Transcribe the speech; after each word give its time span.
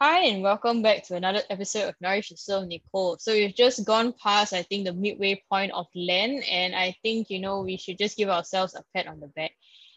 Hi, 0.00 0.26
and 0.26 0.44
welcome 0.44 0.80
back 0.80 1.02
to 1.08 1.16
another 1.16 1.42
episode 1.50 1.88
of 1.88 1.96
Nourish 2.00 2.30
Yourself, 2.30 2.68
Nicole. 2.68 3.18
So 3.18 3.32
we've 3.32 3.52
just 3.52 3.84
gone 3.84 4.12
past, 4.12 4.52
I 4.52 4.62
think, 4.62 4.86
the 4.86 4.92
midway 4.92 5.42
point 5.50 5.72
of 5.72 5.88
Lent, 5.92 6.48
and 6.48 6.72
I 6.72 6.94
think, 7.02 7.30
you 7.30 7.40
know, 7.40 7.62
we 7.62 7.78
should 7.78 7.98
just 7.98 8.16
give 8.16 8.28
ourselves 8.28 8.76
a 8.76 8.84
pat 8.94 9.08
on 9.08 9.18
the 9.18 9.26
back. 9.26 9.50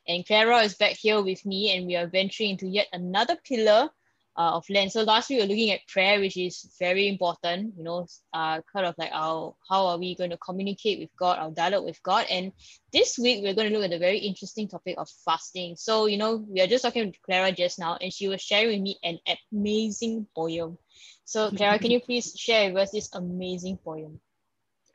And 0.08 0.26
Clara 0.26 0.63
is 0.63 0.74
back 0.74 0.94
here 0.94 1.22
with 1.22 1.46
me, 1.46 1.78
and 1.78 1.85
we 1.85 1.96
are 1.97 2.08
venturing 2.08 2.49
into 2.49 2.65
yet 2.65 2.87
another 2.92 3.37
pillar 3.47 3.92
uh, 4.38 4.56
of 4.56 4.70
Lent. 4.70 4.92
So 4.92 5.04
last 5.04 5.29
week 5.29 5.40
we 5.40 5.44
were 5.44 5.50
looking 5.50 5.72
at 5.72 5.88
prayer, 5.88 6.20
which 6.20 6.38
is 6.38 6.74
very 6.80 7.08
important, 7.08 7.74
you 7.78 7.84
know, 7.84 8.08
uh, 8.34 8.62
kind 8.72 8.86
of 8.86 8.96
like 8.98 9.12
our 9.13 9.56
how 9.70 9.88
are 9.88 9.98
we 9.98 10.16
going 10.16 10.30
to 10.30 10.38
communicate 10.38 11.00
with 11.00 11.10
God, 11.18 11.40
our 11.40 11.52
dialogue 11.52 11.86
with 11.86 12.02
God. 12.04 12.26
And 12.30 12.52
this 12.94 13.17
week 13.17 13.44
we're 13.44 13.54
going 13.54 13.72
to 13.72 13.78
look 13.78 13.86
at 13.86 13.96
a 13.96 13.99
very 13.99 14.20
interesting 14.20 14.67
topic 14.67 14.96
of 14.98 15.10
fasting. 15.26 15.76
So, 15.76 16.05
you 16.05 16.17
know, 16.17 16.38
we 16.48 16.62
are 16.62 16.67
just 16.67 16.84
talking 16.84 17.12
to 17.12 17.20
Clara 17.26 17.52
just 17.52 17.80
now, 17.80 17.98
and 17.99 18.13
she 18.13 18.27
was 18.27 18.41
sharing 18.41 18.70
with 18.70 18.81
me 18.81 18.99
an 19.03 19.20
amazing 19.52 20.27
poem. 20.36 20.77
So, 21.25 21.50
Clara, 21.52 21.80
can 21.80 21.91
you 21.91 22.00
please 22.05 22.34
share 22.38 22.72
with 22.72 22.84
us 22.84 22.91
this 22.91 23.13
amazing 23.13 23.77
poem? 23.77 24.20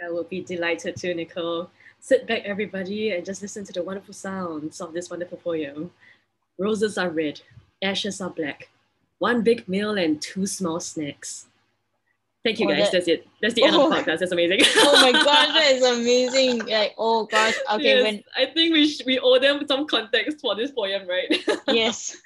I 0.05 0.11
will 0.11 0.25
be 0.25 0.43
delighted 0.43 0.97
to, 0.97 1.15
Nicole. 1.15 1.71
Sit 2.01 2.27
back, 2.27 2.43
everybody, 2.45 3.13
and 3.13 3.25
just 3.25 3.43
listen 3.43 3.65
to 3.65 3.73
the 3.73 3.83
wonderful 3.83 4.15
sounds 4.15 4.81
of 4.81 4.93
this 4.93 5.11
wonderful 5.11 5.39
poem. 5.39 5.91
Roses 6.59 6.99
are 6.99 7.11
red, 7.11 7.41
ashes 7.83 8.21
are 8.21 8.31
black, 8.31 8.69
one 9.19 9.43
big 9.43 9.69
meal 9.69 9.97
and 9.97 10.21
two 10.21 10.47
small 10.47 10.81
snacks. 10.81 11.47
Thank 12.47 12.61
you 12.61 12.71
oh, 12.71 12.73
guys. 12.73 12.85
That, 12.85 12.93
That's 12.93 13.09
it. 13.09 13.27
That's 13.43 13.55
the 13.55 13.65
end 13.65 13.75
oh, 13.75 13.91
of 13.91 13.91
the 13.91 13.97
podcast. 13.97 14.21
That's 14.21 14.31
amazing. 14.31 14.61
oh 14.77 15.03
my 15.03 15.11
gosh, 15.11 15.49
that 15.49 15.73
is 15.73 15.83
amazing. 15.99 16.59
Like, 16.67 16.95
oh 16.97 17.27
gosh. 17.27 17.55
Okay, 17.73 17.83
yes, 17.83 18.05
when 18.05 18.23
I 18.37 18.47
think 18.53 18.73
we 18.73 18.87
sh- 18.87 19.03
we 19.05 19.19
owe 19.19 19.41
them 19.41 19.67
some 19.67 19.85
context 19.89 20.41
for 20.41 20.55
this 20.55 20.71
poem, 20.71 21.09
right? 21.09 21.27
yes. 21.67 22.17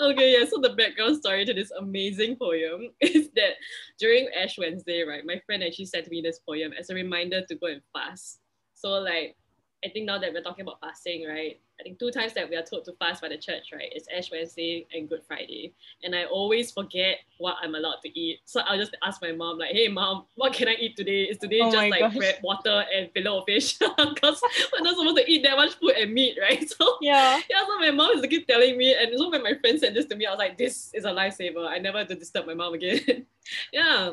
okay, 0.00 0.32
yeah. 0.32 0.46
So 0.50 0.58
the 0.60 0.74
background 0.74 1.18
story 1.18 1.44
to 1.44 1.54
this 1.54 1.70
amazing 1.78 2.38
poem 2.42 2.90
is 3.00 3.30
that 3.36 3.54
during 4.00 4.28
Ash 4.36 4.58
Wednesday, 4.58 5.04
right, 5.04 5.24
my 5.24 5.40
friend 5.46 5.62
actually 5.62 5.86
sent 5.86 6.10
me 6.10 6.22
this 6.22 6.40
poem 6.40 6.72
as 6.76 6.90
a 6.90 6.94
reminder 6.94 7.46
to 7.46 7.54
go 7.54 7.68
and 7.68 7.80
fast. 7.92 8.40
So 8.74 8.98
like 8.98 9.36
I 9.84 9.88
think 9.88 10.06
now 10.06 10.18
that 10.18 10.32
we're 10.32 10.42
talking 10.42 10.62
about 10.62 10.80
fasting, 10.80 11.24
right? 11.28 11.58
I 11.78 11.84
think 11.84 12.00
two 12.00 12.10
times 12.10 12.32
that 12.34 12.50
we 12.50 12.56
are 12.56 12.62
told 12.62 12.84
to 12.86 12.92
fast 12.94 13.22
by 13.22 13.28
the 13.28 13.36
church, 13.38 13.70
right? 13.72 13.88
It's 13.92 14.08
Ash 14.16 14.28
Wednesday 14.32 14.88
and 14.92 15.08
Good 15.08 15.22
Friday. 15.22 15.72
And 16.02 16.16
I 16.16 16.24
always 16.24 16.72
forget 16.72 17.18
what 17.38 17.54
I'm 17.62 17.76
allowed 17.76 18.00
to 18.02 18.18
eat. 18.18 18.40
So 18.44 18.60
I'll 18.62 18.76
just 18.76 18.96
ask 19.04 19.22
my 19.22 19.30
mom, 19.30 19.58
like, 19.58 19.70
hey 19.70 19.86
mom, 19.86 20.24
what 20.34 20.52
can 20.52 20.66
I 20.66 20.74
eat 20.80 20.96
today? 20.96 21.24
Is 21.24 21.38
today 21.38 21.60
oh 21.62 21.70
just 21.70 21.90
like 21.90 22.00
gosh. 22.00 22.16
bread, 22.16 22.40
water, 22.42 22.84
and 22.92 23.08
fillet 23.12 23.38
of 23.38 23.44
fish? 23.46 23.78
Because 23.98 24.42
we're 24.72 24.82
not 24.82 24.96
supposed 24.96 25.16
to 25.16 25.30
eat 25.30 25.44
that 25.44 25.56
much 25.56 25.74
food 25.74 25.92
and 25.92 26.12
meat, 26.12 26.36
right? 26.40 26.68
So 26.78 26.96
yeah. 27.00 27.40
Yeah, 27.48 27.64
so 27.64 27.78
my 27.78 27.92
mom 27.92 28.18
is 28.18 28.26
keep 28.26 28.48
telling 28.48 28.76
me, 28.76 28.94
and 28.94 29.16
so 29.16 29.30
when 29.30 29.44
my 29.44 29.54
friend 29.60 29.78
said 29.78 29.94
this 29.94 30.06
to 30.06 30.16
me, 30.16 30.26
I 30.26 30.30
was 30.30 30.38
like, 30.38 30.58
this 30.58 30.90
is 30.92 31.04
a 31.04 31.10
lifesaver. 31.10 31.68
I 31.68 31.78
never 31.78 31.98
have 31.98 32.08
to 32.08 32.16
disturb 32.16 32.46
my 32.46 32.54
mom 32.54 32.74
again. 32.74 33.26
yeah. 33.72 34.10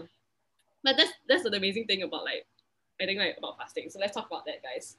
But 0.84 0.98
that's 0.98 1.12
that's 1.28 1.44
the 1.44 1.56
amazing 1.56 1.86
thing 1.86 2.04
about 2.04 2.24
like 2.24 2.46
I 3.02 3.06
think 3.06 3.20
like 3.20 3.36
about 3.40 3.58
fasting. 3.58 3.90
So 3.90 4.00
let's 4.00 4.14
talk 4.14 4.28
about 4.28 4.46
that, 4.46 4.62
guys. 4.62 4.98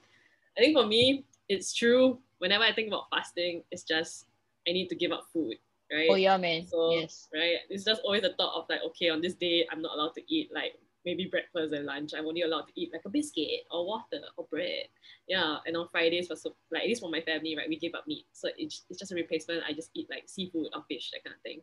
I 0.56 0.60
think 0.60 0.76
for 0.76 0.86
me, 0.86 1.24
it's 1.48 1.74
true. 1.74 2.18
Whenever 2.38 2.64
I 2.64 2.72
think 2.72 2.88
about 2.88 3.08
fasting, 3.10 3.62
it's 3.70 3.82
just 3.82 4.26
I 4.68 4.72
need 4.72 4.88
to 4.88 4.94
give 4.94 5.12
up 5.12 5.26
food, 5.32 5.56
right? 5.92 6.08
Oh 6.10 6.16
yeah, 6.16 6.36
man. 6.36 6.66
So 6.66 6.92
yes. 6.92 7.28
right, 7.32 7.58
it's 7.70 7.84
just 7.84 8.02
always 8.02 8.22
the 8.22 8.34
thought 8.36 8.56
of 8.56 8.66
like, 8.68 8.80
okay, 8.88 9.10
on 9.10 9.20
this 9.20 9.34
day 9.34 9.66
I'm 9.70 9.82
not 9.82 9.94
allowed 9.94 10.14
to 10.14 10.22
eat 10.32 10.50
like 10.54 10.72
maybe 11.04 11.26
breakfast 11.30 11.72
and 11.72 11.86
lunch. 11.86 12.12
I'm 12.16 12.26
only 12.26 12.42
allowed 12.42 12.66
to 12.66 12.72
eat 12.74 12.90
like 12.92 13.02
a 13.04 13.08
biscuit 13.08 13.64
or 13.70 13.86
water 13.86 14.20
or 14.36 14.46
bread. 14.50 14.88
Yeah, 15.28 15.58
and 15.66 15.76
on 15.76 15.88
Fridays 15.88 16.28
for 16.28 16.36
so 16.36 16.56
like 16.70 16.82
at 16.82 16.88
least 16.88 17.00
for 17.00 17.10
my 17.10 17.20
family, 17.20 17.56
right, 17.56 17.68
we 17.68 17.78
give 17.78 17.94
up 17.94 18.06
meat, 18.06 18.26
so 18.32 18.48
it's, 18.58 18.84
it's 18.90 18.98
just 18.98 19.12
a 19.12 19.14
replacement. 19.14 19.62
I 19.66 19.72
just 19.72 19.90
eat 19.94 20.08
like 20.10 20.24
seafood 20.26 20.68
or 20.74 20.82
fish, 20.88 21.10
that 21.12 21.24
kind 21.24 21.36
of 21.36 21.42
thing. 21.42 21.60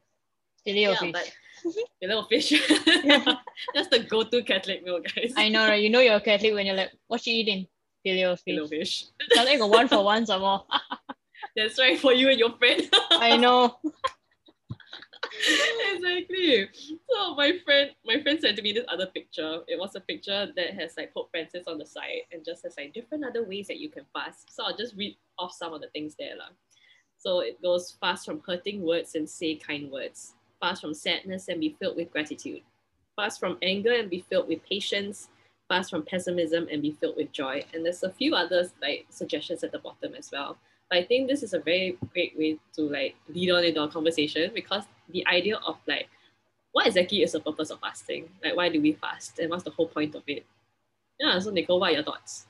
Filet 0.64 0.82
yeah, 0.82 0.96
fish. 0.96 1.12
Of 2.10 2.28
fish. 2.28 2.52
That's 3.74 3.88
the 3.90 4.06
go-to 4.08 4.44
Catholic 4.44 4.84
meal, 4.84 5.02
guys. 5.02 5.34
I 5.36 5.50
know, 5.50 5.68
right? 5.68 5.82
You 5.82 5.90
know 5.90 6.00
you're 6.00 6.16
a 6.16 6.22
Catholic 6.22 6.54
when 6.54 6.66
you're 6.66 6.76
like, 6.76 6.92
what 7.08 7.26
you 7.28 7.34
eating? 7.34 7.68
Filet 8.04 8.24
of 8.24 8.40
fish. 8.40 8.56
Filet 8.56 8.68
fish. 8.68 9.06
Sounds 9.32 9.50
like 9.50 9.60
a 9.60 9.68
one 9.68 9.88
for 9.88 10.04
one 10.04 10.26
some 10.26 10.42
more. 10.42 10.66
That's 11.56 11.80
right 11.80 12.00
for 12.00 12.14
you 12.14 12.30
and 12.30 12.40
your 12.40 12.52
friend. 12.58 12.82
I 13.12 13.38
know. 13.38 13.78
exactly. 15.94 16.70
So 17.10 17.36
my 17.36 17.54
friend, 17.64 17.92
my 18.06 18.22
friend 18.22 18.40
sent 18.40 18.58
to 18.58 18.62
me 18.62 18.74
this 18.74 18.86
other 18.88 19.08
picture. 19.08 19.60
It 19.68 19.80
was 19.80 19.96
a 19.96 20.00
picture 20.00 20.48
that 20.56 20.74
has 20.74 20.96
like 20.98 21.14
Pope 21.14 21.30
Francis 21.32 21.68
on 21.68 21.78
the 21.78 21.86
side 21.86 22.22
and 22.32 22.44
just 22.44 22.64
has 22.64 22.76
like 22.78 22.94
different 22.94 23.26
other 23.26 23.44
ways 23.44 23.68
that 23.68 23.78
you 23.78 23.90
can 23.90 24.06
fast. 24.14 24.54
So 24.54 24.64
I'll 24.64 24.78
just 24.78 24.96
read 24.96 25.16
off 25.38 25.54
some 25.54 25.74
of 25.74 25.82
the 25.82 25.90
things 25.90 26.16
there. 26.18 26.36
La. 26.38 26.46
So 27.18 27.40
it 27.40 27.62
goes 27.62 27.96
fast 28.02 28.26
from 28.26 28.42
hurting 28.46 28.82
words 28.82 29.16
and 29.16 29.30
say 29.30 29.56
kind 29.56 29.92
words. 29.92 30.34
Fast 30.60 30.82
from 30.82 30.94
sadness 30.94 31.48
and 31.48 31.60
be 31.60 31.76
filled 31.80 31.98
with 31.98 32.12
gratitude. 32.12 32.62
Fast 33.16 33.40
from 33.40 33.58
anger 33.62 33.94
and 33.94 34.10
be 34.10 34.26
filled 34.30 34.48
with 34.48 34.64
patience 34.66 35.30
fast 35.74 35.90
from 35.90 36.04
pessimism 36.04 36.68
and 36.72 36.84
be 36.84 36.92
filled 36.92 37.18
with 37.18 37.32
joy. 37.32 37.64
And 37.74 37.84
there's 37.84 38.04
a 38.04 38.12
few 38.12 38.36
others 38.36 38.74
like 38.82 39.08
suggestions 39.10 39.64
at 39.64 39.72
the 39.72 39.80
bottom 39.80 40.14
as 40.16 40.30
well. 40.32 40.58
But 40.90 41.00
I 41.00 41.04
think 41.06 41.28
this 41.28 41.42
is 41.42 41.54
a 41.54 41.60
very 41.60 41.98
great 42.14 42.38
way 42.38 42.60
to 42.76 42.82
like 42.82 43.16
lead 43.28 43.50
on 43.50 43.64
into 43.64 43.82
our 43.82 43.88
conversation 43.88 44.52
because 44.54 44.84
the 45.10 45.26
idea 45.26 45.58
of 45.66 45.78
like 45.88 46.10
what 46.74 46.86
exactly 46.88 47.24
is 47.24 47.32
the 47.32 47.40
purpose 47.40 47.72
of 47.72 47.80
fasting? 47.80 48.30
Like 48.44 48.56
why 48.56 48.70
do 48.70 48.82
we 48.82 48.94
fast 48.94 49.40
and 49.40 49.50
what's 49.50 49.64
the 49.64 49.72
whole 49.72 49.88
point 49.88 50.14
of 50.14 50.24
it? 50.28 50.46
Yeah, 51.20 51.40
so 51.40 51.50
Nicole, 51.50 51.80
what 51.80 51.92
are 51.92 51.94
your 51.94 52.04
thoughts? 52.04 52.46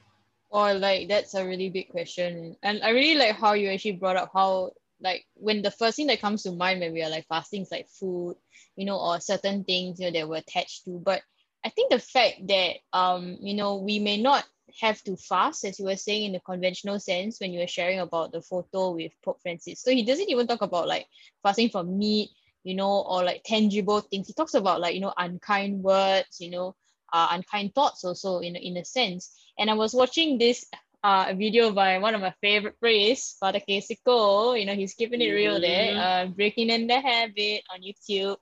Oh, 0.51 0.73
like 0.73 1.07
that's 1.07 1.33
a 1.33 1.45
really 1.45 1.69
big 1.69 1.89
question. 1.89 2.57
And 2.61 2.83
I 2.83 2.89
really 2.89 3.17
like 3.17 3.35
how 3.37 3.53
you 3.53 3.69
actually 3.69 3.93
brought 4.03 4.17
up 4.17 4.31
how 4.33 4.71
like 4.99 5.25
when 5.35 5.61
the 5.61 5.71
first 5.71 5.95
thing 5.95 6.07
that 6.07 6.21
comes 6.21 6.43
to 6.43 6.51
mind 6.51 6.81
when 6.81 6.93
we 6.93 7.03
are 7.03 7.09
like 7.09 7.27
fasting 7.27 7.61
is 7.61 7.71
like 7.71 7.87
food, 7.87 8.35
you 8.75 8.85
know, 8.85 8.99
or 8.99 9.19
certain 9.21 9.63
things 9.63 9.99
you 9.99 10.07
know 10.07 10.19
that 10.19 10.27
we're 10.27 10.43
attached 10.43 10.83
to. 10.85 10.99
But 10.99 11.21
I 11.65 11.69
think 11.69 11.91
the 11.91 11.99
fact 11.99 12.47
that 12.47 12.77
um 12.91 13.37
you 13.39 13.55
know 13.55 13.77
we 13.77 13.99
may 13.99 14.21
not 14.21 14.45
have 14.81 15.01
to 15.03 15.15
fast 15.15 15.65
as 15.65 15.79
you 15.79 15.85
were 15.85 15.95
saying 15.95 16.25
in 16.25 16.31
the 16.33 16.39
conventional 16.39 16.99
sense 16.99 17.39
when 17.39 17.53
you 17.53 17.59
were 17.59 17.67
sharing 17.67 17.99
about 17.99 18.31
the 18.31 18.41
photo 18.41 18.91
with 18.91 19.11
Pope 19.23 19.39
Francis. 19.41 19.81
So 19.81 19.91
he 19.91 20.03
doesn't 20.03 20.29
even 20.29 20.47
talk 20.47 20.61
about 20.61 20.87
like 20.87 21.07
fasting 21.43 21.69
from 21.69 21.97
meat, 21.97 22.31
you 22.63 22.75
know, 22.75 23.01
or 23.07 23.23
like 23.23 23.43
tangible 23.43 24.01
things. 24.01 24.27
He 24.27 24.33
talks 24.33 24.53
about 24.53 24.81
like 24.81 24.95
you 24.95 25.01
know 25.01 25.13
unkind 25.17 25.83
words, 25.83 26.39
you 26.39 26.49
know, 26.49 26.75
uh, 27.11 27.27
unkind 27.31 27.75
thoughts 27.75 28.03
also 28.03 28.39
in 28.39 28.55
in 28.55 28.77
a 28.77 28.85
sense. 28.85 29.31
And 29.57 29.69
I 29.69 29.73
was 29.75 29.93
watching 29.93 30.37
this 30.37 30.65
uh, 31.03 31.33
video 31.37 31.71
by 31.71 31.99
one 31.99 32.15
of 32.15 32.21
my 32.21 32.33
favorite 32.41 32.79
priests, 32.79 33.37
Father 33.39 33.59
Casey 33.59 33.99
Cole. 34.03 34.57
You 34.57 34.65
know, 34.65 34.73
he's 34.73 34.93
keeping 34.93 35.21
it 35.21 35.31
real 35.31 35.59
there, 35.59 35.93
mm-hmm. 35.93 36.31
uh, 36.31 36.33
breaking 36.33 36.69
in 36.69 36.87
the 36.87 36.99
habit 36.99 37.63
on 37.71 37.81
YouTube. 37.81 38.37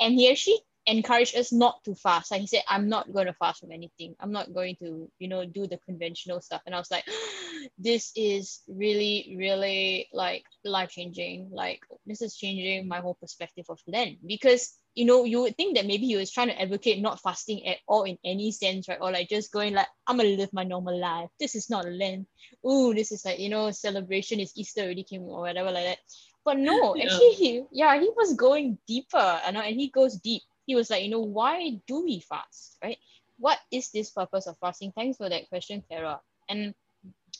And 0.00 0.14
he 0.14 0.30
actually 0.30 0.60
encourage 0.86 1.34
us 1.34 1.52
not 1.52 1.82
to 1.84 1.94
fast. 1.94 2.30
Like 2.30 2.40
he 2.40 2.46
said, 2.46 2.62
I'm 2.68 2.88
not 2.88 3.12
going 3.12 3.26
to 3.26 3.34
fast 3.34 3.60
from 3.60 3.72
anything. 3.72 4.14
I'm 4.20 4.32
not 4.32 4.52
going 4.52 4.76
to, 4.82 5.10
you 5.18 5.28
know, 5.28 5.44
do 5.44 5.66
the 5.66 5.78
conventional 5.78 6.40
stuff. 6.40 6.62
And 6.66 6.74
I 6.74 6.78
was 6.78 6.90
like, 6.90 7.04
this 7.78 8.12
is 8.16 8.62
really, 8.68 9.34
really 9.38 10.08
like 10.12 10.44
life 10.64 10.90
changing. 10.90 11.50
Like 11.52 11.80
this 12.06 12.22
is 12.22 12.36
changing 12.36 12.88
my 12.88 12.98
whole 12.98 13.14
perspective 13.14 13.66
of 13.68 13.80
Lent 13.86 14.18
because 14.26 14.74
you 14.94 15.06
know 15.06 15.24
you 15.24 15.40
would 15.40 15.56
think 15.56 15.76
that 15.76 15.86
maybe 15.86 16.06
he 16.06 16.16
was 16.16 16.30
trying 16.30 16.48
to 16.48 16.60
advocate 16.60 17.00
not 17.00 17.20
fasting 17.20 17.66
at 17.66 17.78
all 17.88 18.02
in 18.02 18.18
any 18.24 18.52
sense, 18.52 18.88
right? 18.88 18.98
Or 19.00 19.10
like 19.10 19.28
just 19.28 19.52
going 19.52 19.74
like 19.74 19.86
I'm 20.06 20.16
gonna 20.16 20.30
live 20.30 20.52
my 20.52 20.64
normal 20.64 20.98
life. 20.98 21.30
This 21.40 21.54
is 21.54 21.70
not 21.70 21.88
Lent. 21.88 22.26
Ooh, 22.68 22.92
this 22.92 23.10
is 23.10 23.24
like 23.24 23.38
you 23.38 23.48
know 23.48 23.70
celebration 23.70 24.40
is 24.40 24.52
Easter 24.56 24.82
already 24.82 25.04
came 25.04 25.22
or 25.22 25.40
whatever 25.40 25.70
like 25.70 25.84
that. 25.84 25.98
But 26.44 26.58
no, 26.58 26.94
yeah. 26.96 27.04
actually, 27.04 27.32
he, 27.34 27.62
yeah, 27.70 27.98
he 27.98 28.10
was 28.16 28.34
going 28.34 28.78
deeper, 28.86 29.40
you 29.46 29.52
know, 29.52 29.60
and 29.60 29.76
he 29.76 29.88
goes 29.88 30.16
deep 30.16 30.42
he 30.72 30.76
was 30.76 30.88
like, 30.88 31.04
you 31.04 31.10
know, 31.10 31.20
why 31.20 31.78
do 31.86 32.02
we 32.02 32.20
fast, 32.20 32.78
right? 32.82 32.96
What 33.38 33.58
is 33.70 33.90
this 33.90 34.10
purpose 34.10 34.46
of 34.46 34.56
fasting? 34.56 34.92
Thanks 34.96 35.18
for 35.18 35.28
that 35.28 35.50
question, 35.50 35.84
Clara. 35.86 36.18
And 36.48 36.74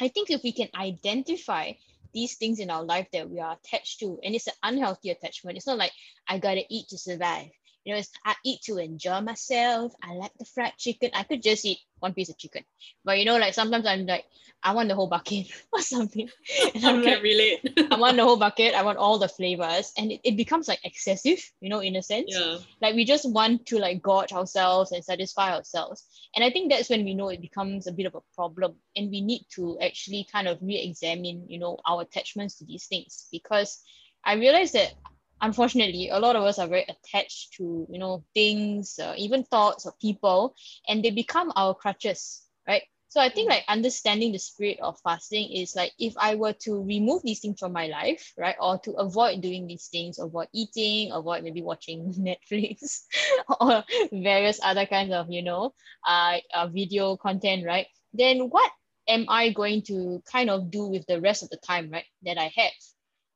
I 0.02 0.08
think 0.08 0.28
if 0.28 0.42
we 0.42 0.52
can 0.52 0.68
identify 0.74 1.72
these 2.12 2.36
things 2.36 2.58
in 2.58 2.68
our 2.68 2.84
life 2.84 3.08
that 3.14 3.30
we 3.30 3.40
are 3.40 3.56
attached 3.56 4.00
to, 4.00 4.20
and 4.22 4.34
it's 4.34 4.48
an 4.48 4.52
unhealthy 4.62 5.08
attachment, 5.08 5.56
it's 5.56 5.66
not 5.66 5.78
like 5.78 5.92
I 6.28 6.38
gotta 6.38 6.64
eat 6.68 6.88
to 6.88 6.98
survive. 6.98 7.48
You 7.84 7.94
know, 7.94 7.98
it's 7.98 8.10
I 8.24 8.34
eat 8.44 8.62
to 8.62 8.78
enjoy 8.78 9.20
myself. 9.20 9.92
I 10.02 10.14
like 10.14 10.32
the 10.38 10.44
fried 10.44 10.74
chicken. 10.78 11.10
I 11.14 11.24
could 11.24 11.42
just 11.42 11.64
eat 11.64 11.78
one 11.98 12.14
piece 12.14 12.28
of 12.28 12.38
chicken. 12.38 12.64
But 13.04 13.18
you 13.18 13.24
know, 13.24 13.38
like 13.38 13.54
sometimes 13.54 13.86
I'm 13.86 14.06
like, 14.06 14.24
I 14.62 14.74
want 14.74 14.88
the 14.88 14.94
whole 14.94 15.08
bucket 15.08 15.46
or 15.72 15.80
something. 15.80 16.28
And 16.74 16.84
I'm 16.84 16.98
I 17.00 17.14
like, 17.14 17.22
relate. 17.22 17.78
I 17.90 17.96
want 17.96 18.16
the 18.16 18.22
whole 18.28 18.36
bucket. 18.36 18.74
I 18.74 18.82
want 18.82 18.98
all 18.98 19.18
the 19.18 19.28
flavors. 19.28 19.92
And 19.98 20.12
it, 20.12 20.20
it 20.22 20.36
becomes 20.36 20.68
like 20.68 20.80
excessive, 20.84 21.38
you 21.60 21.68
know, 21.68 21.80
in 21.80 21.96
a 21.96 22.02
sense. 22.02 22.36
Yeah. 22.38 22.58
Like 22.80 22.94
we 22.94 23.04
just 23.04 23.28
want 23.28 23.66
to 23.66 23.78
like 23.78 24.02
gorge 24.02 24.32
ourselves 24.32 24.92
and 24.92 25.04
satisfy 25.04 25.54
ourselves. 25.54 26.04
And 26.34 26.44
I 26.44 26.50
think 26.50 26.70
that's 26.70 26.88
when 26.90 27.04
we 27.04 27.14
know 27.14 27.28
it 27.28 27.40
becomes 27.40 27.86
a 27.86 27.92
bit 27.92 28.06
of 28.06 28.14
a 28.14 28.22
problem. 28.34 28.74
And 28.96 29.10
we 29.10 29.20
need 29.20 29.44
to 29.54 29.78
actually 29.80 30.26
kind 30.30 30.48
of 30.48 30.58
re-examine, 30.62 31.46
you 31.48 31.58
know, 31.58 31.78
our 31.86 32.02
attachments 32.02 32.58
to 32.58 32.64
these 32.64 32.86
things. 32.86 33.26
Because 33.32 33.82
I 34.24 34.34
realized 34.34 34.74
that 34.74 34.94
unfortunately 35.42 36.08
a 36.10 36.18
lot 36.18 36.36
of 36.36 36.44
us 36.44 36.58
are 36.58 36.68
very 36.68 36.86
attached 36.88 37.52
to 37.54 37.86
you 37.90 37.98
know 37.98 38.24
things 38.34 38.98
uh, 39.02 39.14
even 39.18 39.44
thoughts 39.44 39.86
or 39.86 39.92
people 40.00 40.54
and 40.88 41.04
they 41.04 41.10
become 41.10 41.52
our 41.56 41.74
crutches 41.74 42.42
right 42.66 42.82
So 43.12 43.20
I 43.20 43.28
think 43.28 43.50
like 43.50 43.64
understanding 43.68 44.32
the 44.32 44.40
spirit 44.40 44.80
of 44.80 44.96
fasting 45.04 45.52
is 45.52 45.76
like 45.76 45.92
if 46.00 46.14
I 46.16 46.34
were 46.34 46.56
to 46.64 46.80
remove 46.80 47.20
these 47.22 47.40
things 47.44 47.60
from 47.60 47.72
my 47.76 47.86
life, 47.92 48.32
right, 48.40 48.56
or 48.56 48.80
to 48.88 48.92
avoid 48.96 49.42
doing 49.44 49.68
these 49.68 49.88
things, 49.92 50.16
avoid 50.18 50.48
eating, 50.56 51.12
avoid 51.12 51.44
maybe 51.44 51.60
watching 51.60 52.08
Netflix 52.28 53.04
or 53.60 53.84
various 54.12 54.60
other 54.64 54.86
kinds 54.86 55.12
of 55.12 55.28
you 55.28 55.42
know, 55.44 55.74
uh, 56.08 56.38
uh, 56.54 56.66
video 56.72 57.16
content, 57.20 57.66
right? 57.66 57.86
Then 58.16 58.48
what 58.48 58.72
am 59.08 59.26
I 59.28 59.52
going 59.52 59.82
to 59.92 60.22
kind 60.30 60.48
of 60.50 60.70
do 60.70 60.88
with 60.88 61.04
the 61.06 61.20
rest 61.20 61.42
of 61.42 61.50
the 61.50 61.60
time, 61.60 61.90
right, 61.90 62.08
that 62.24 62.38
I 62.38 62.48
have? 62.56 62.72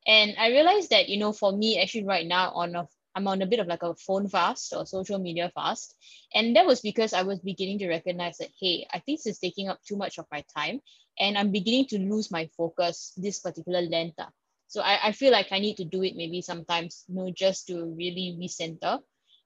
And 0.07 0.35
I 0.39 0.49
realized 0.49 0.91
that 0.91 1.09
you 1.09 1.19
know, 1.19 1.33
for 1.33 1.53
me, 1.53 1.81
actually, 1.81 2.05
right 2.05 2.27
now 2.27 2.51
on 2.51 2.75
a 2.77 2.89
I'm 3.17 3.27
on 3.29 3.41
a 3.41 3.47
bit 3.47 3.61
of 3.61 3.67
like 3.67 3.83
a 3.83 3.95
phone 3.95 4.29
fast 4.29 4.75
or 4.77 4.85
social 4.85 5.19
media 5.19 5.51
fast. 5.55 5.95
And 6.35 6.55
that 6.55 6.67
was 6.67 6.83
because 6.83 7.15
I 7.15 7.23
was 7.23 7.41
beginning 7.41 7.79
to 7.79 7.89
recognize 7.89 8.37
that, 8.39 8.51
hey, 8.61 8.87
I 8.93 8.99
think 8.99 9.21
this 9.21 9.27
is 9.27 9.39
taking 9.39 9.69
up 9.69 9.81
too 9.83 9.97
much 9.97 10.19
of 10.19 10.27
my 10.31 10.45
time 10.55 10.83
and 11.19 11.39
I'm 11.39 11.51
beginning 11.51 11.87
to 11.87 11.99
lose 11.99 12.31
my 12.31 12.51
focus 12.59 13.15
this 13.17 13.41
particular 13.41 13.81
Lent. 13.81 14.15
Ah. 14.19 14.29
So 14.69 14.83
I, 14.83 15.09
I 15.09 15.13
feel 15.13 15.33
like 15.33 15.49
I 15.51 15.61
need 15.61 15.79
to 15.79 15.85
do 15.85 16.03
it 16.03 16.15
maybe 16.15 16.43
sometimes, 16.43 17.05
you 17.09 17.15
know, 17.15 17.31
just 17.31 17.69
to 17.69 17.87
really 17.97 18.37
recenter. 18.39 19.01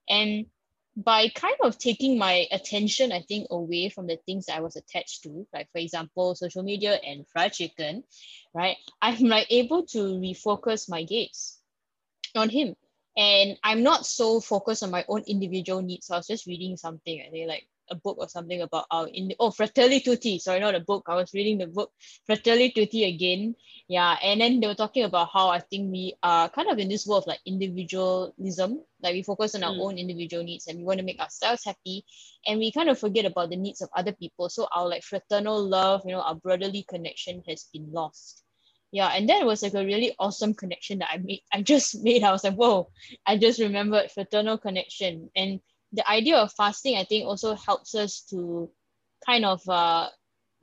And 0.09 0.47
by 1.05 1.29
kind 1.29 1.56
of 1.62 1.79
taking 1.79 2.19
my 2.19 2.47
attention, 2.50 3.12
I 3.12 3.23
think, 3.23 3.47
away 3.50 3.88
from 3.88 4.06
the 4.06 4.19
things 4.26 4.49
I 4.49 4.61
was 4.61 4.76
attached 4.76 5.23
to, 5.23 5.47
like 5.52 5.69
for 5.73 5.79
example, 5.79 6.35
social 6.35 6.62
media 6.62 6.99
and 7.05 7.26
fried 7.29 7.52
chicken, 7.52 8.05
right? 8.55 8.76
I'm 9.00 9.20
like 9.20 9.47
able 9.50 9.87
to 9.87 9.99
refocus 9.99 10.88
my 10.88 11.05
gaze 11.05 11.58
on 12.35 12.49
him 12.49 12.75
and 13.17 13.58
I'm 13.62 13.82
not 13.82 14.06
so 14.06 14.41
focused 14.41 14.82
on 14.82 14.91
my 14.91 15.05
own 15.08 15.23
individual 15.26 15.82
needs. 15.82 16.06
So 16.06 16.14
I 16.14 16.19
was 16.19 16.26
just 16.26 16.47
reading 16.47 16.76
something, 16.76 17.23
I 17.26 17.31
think 17.31 17.49
like 17.49 17.67
a 17.91 17.95
book 17.95 18.19
or 18.19 18.29
something 18.29 18.63
about 18.63 18.87
our 18.91 19.09
in 19.09 19.33
oh 19.39 19.51
Fratelli 19.51 20.01
Tutti. 20.01 20.39
Sorry, 20.39 20.61
not 20.61 20.75
a 20.75 20.81
book. 20.81 21.05
I 21.09 21.15
was 21.15 21.33
reading 21.35 21.59
the 21.59 21.67
book 21.67 21.93
Fratelli 22.27 22.71
Tutti 22.71 23.05
again. 23.05 23.55
Yeah, 23.89 24.17
and 24.23 24.41
then 24.41 24.61
they 24.61 24.67
were 24.67 24.75
talking 24.75 25.05
about 25.05 25.31
how 25.33 25.49
I 25.49 25.59
think 25.59 25.91
we 25.91 26.15
are 26.23 26.49
kind 26.49 26.69
of 26.71 26.79
in 26.79 26.89
this 26.89 27.07
world 27.07 27.25
of 27.25 27.29
like 27.29 27.41
individualism. 27.47 28.83
Like 29.03 29.15
we 29.15 29.23
focus 29.23 29.55
on 29.55 29.65
our 29.65 29.73
mm. 29.73 29.81
own 29.81 29.99
individual 29.99 30.45
needs 30.45 30.67
and 30.67 30.79
we 30.79 30.85
want 30.85 30.99
to 30.99 31.05
make 31.05 31.21
ourselves 31.21 31.65
happy, 31.65 32.05
and 32.47 32.59
we 32.59 32.73
kind 32.73 32.89
of 32.89 32.99
forget 32.99 33.25
about 33.25 33.51
the 33.51 33.57
needs 33.57 33.81
of 33.81 33.91
other 33.97 34.13
people. 34.13 34.49
So 34.49 34.69
our 34.75 34.89
like 34.89 35.03
fraternal 35.03 35.63
love, 35.63 36.03
you 36.05 36.13
know, 36.13 36.23
our 36.23 36.35
brotherly 36.35 36.85
connection 36.89 37.43
has 37.49 37.69
been 37.73 37.91
lost 37.93 38.45
yeah 38.93 39.09
and 39.09 39.29
that 39.29 39.47
was 39.47 39.63
like 39.63 39.75
a 39.75 39.85
really 39.85 40.15
awesome 40.19 40.55
connection 40.55 40.99
that 40.99 41.09
i 41.13 41.17
made 41.19 41.43
i 41.53 41.63
just 41.63 42.03
made 42.03 42.23
i 42.23 42.33
was 42.33 42.45
like 42.45 42.55
whoa 42.55 42.89
i 43.27 43.37
just 43.37 43.61
remembered 43.61 44.11
fraternal 44.11 44.59
connection 44.59 45.31
and 45.37 45.61
the 45.93 46.09
idea 46.09 46.37
of 46.37 46.53
fasting 46.53 46.97
i 46.97 47.05
think 47.05 47.27
also 47.27 47.55
helps 47.55 47.95
us 47.95 48.23
to 48.31 48.71
kind 49.27 49.45
of 49.45 49.67
uh, 49.69 50.09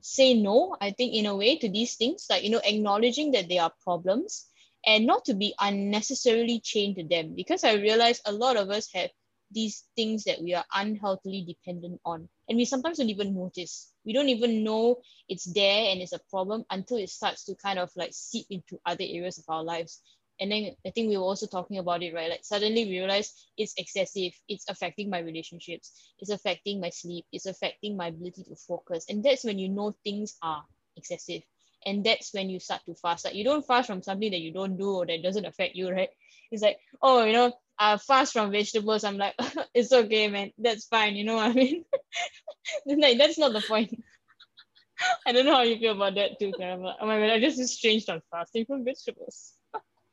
say 0.00 0.34
no 0.34 0.76
i 0.80 0.90
think 0.90 1.14
in 1.14 1.26
a 1.26 1.36
way 1.36 1.56
to 1.58 1.68
these 1.68 1.96
things 1.96 2.26
like 2.30 2.42
you 2.44 2.50
know 2.50 2.60
acknowledging 2.64 3.32
that 3.32 3.48
they 3.48 3.58
are 3.58 3.72
problems 3.82 4.46
and 4.86 5.06
not 5.06 5.24
to 5.26 5.34
be 5.34 5.54
unnecessarily 5.60 6.60
chained 6.60 6.96
to 6.96 7.04
them. 7.04 7.34
Because 7.34 7.64
i 7.64 7.74
realize 7.74 8.20
a 8.24 8.32
lot 8.32 8.56
of 8.56 8.70
us 8.70 8.88
have 8.94 9.10
these 9.50 9.84
things 9.96 10.24
that 10.24 10.42
we 10.42 10.54
are 10.54 10.64
unhealthily 10.74 11.44
dependent 11.46 12.00
on. 12.04 12.28
And 12.48 12.56
we 12.58 12.66
sometimes 12.66 12.98
don't 12.98 13.08
even 13.08 13.34
notice. 13.34 13.92
We 14.04 14.12
don't 14.12 14.28
even 14.28 14.62
know 14.62 15.00
it's 15.28 15.50
there 15.52 15.90
and 15.90 16.00
it's 16.02 16.12
a 16.12 16.20
problem 16.30 16.64
until 16.70 16.98
it 16.98 17.08
starts 17.08 17.44
to 17.46 17.54
kind 17.54 17.78
of 17.78 17.90
like 17.96 18.10
seep 18.12 18.46
into 18.50 18.78
other 18.84 19.04
areas 19.04 19.38
of 19.38 19.44
our 19.48 19.64
lives 19.64 20.02
and 20.40 20.50
then 20.50 20.70
i 20.86 20.90
think 20.90 21.08
we 21.08 21.16
were 21.16 21.24
also 21.24 21.46
talking 21.46 21.78
about 21.78 22.02
it 22.02 22.14
right 22.14 22.30
like 22.30 22.44
suddenly 22.44 22.84
we 22.84 22.98
realize 22.98 23.46
it's 23.56 23.74
excessive 23.76 24.32
it's 24.48 24.64
affecting 24.68 25.10
my 25.10 25.18
relationships 25.20 26.12
it's 26.18 26.30
affecting 26.30 26.80
my 26.80 26.90
sleep 26.90 27.24
it's 27.32 27.46
affecting 27.46 27.96
my 27.96 28.08
ability 28.08 28.44
to 28.44 28.56
focus 28.56 29.06
and 29.08 29.24
that's 29.24 29.44
when 29.44 29.58
you 29.58 29.68
know 29.68 29.94
things 30.04 30.36
are 30.42 30.64
excessive 30.96 31.42
and 31.86 32.04
that's 32.04 32.34
when 32.34 32.50
you 32.50 32.58
start 32.60 32.80
to 32.86 32.94
fast 32.94 33.24
like 33.24 33.34
you 33.34 33.44
don't 33.44 33.66
fast 33.66 33.86
from 33.86 34.02
something 34.02 34.30
that 34.30 34.40
you 34.40 34.52
don't 34.52 34.76
do 34.76 34.90
or 34.90 35.06
that 35.06 35.22
doesn't 35.22 35.46
affect 35.46 35.74
you 35.74 35.90
right 35.92 36.10
it's 36.50 36.62
like 36.62 36.78
oh 37.02 37.24
you 37.24 37.32
know 37.32 37.52
I 37.80 37.96
fast 37.96 38.32
from 38.32 38.50
vegetables, 38.50 39.04
I'm 39.04 39.18
like, 39.18 39.34
it's 39.72 39.92
okay, 39.92 40.26
man. 40.28 40.50
That's 40.58 40.86
fine. 40.86 41.14
You 41.14 41.24
know 41.24 41.36
what 41.36 41.50
I 41.50 41.52
mean? 41.52 41.84
like, 42.86 43.18
that's 43.18 43.38
not 43.38 43.52
the 43.52 43.60
point. 43.60 43.94
I 45.26 45.32
don't 45.32 45.46
know 45.46 45.54
how 45.54 45.62
you 45.62 45.78
feel 45.78 45.92
about 45.94 46.14
that 46.16 46.38
too, 46.40 46.52
Karama. 46.52 46.94
Oh 47.00 47.06
my 47.06 47.18
god, 47.20 47.30
I 47.30 47.40
just 47.40 47.60
estranged 47.60 48.10
on 48.10 48.20
fasting 48.30 48.64
from 48.66 48.84
vegetables. 48.84 49.57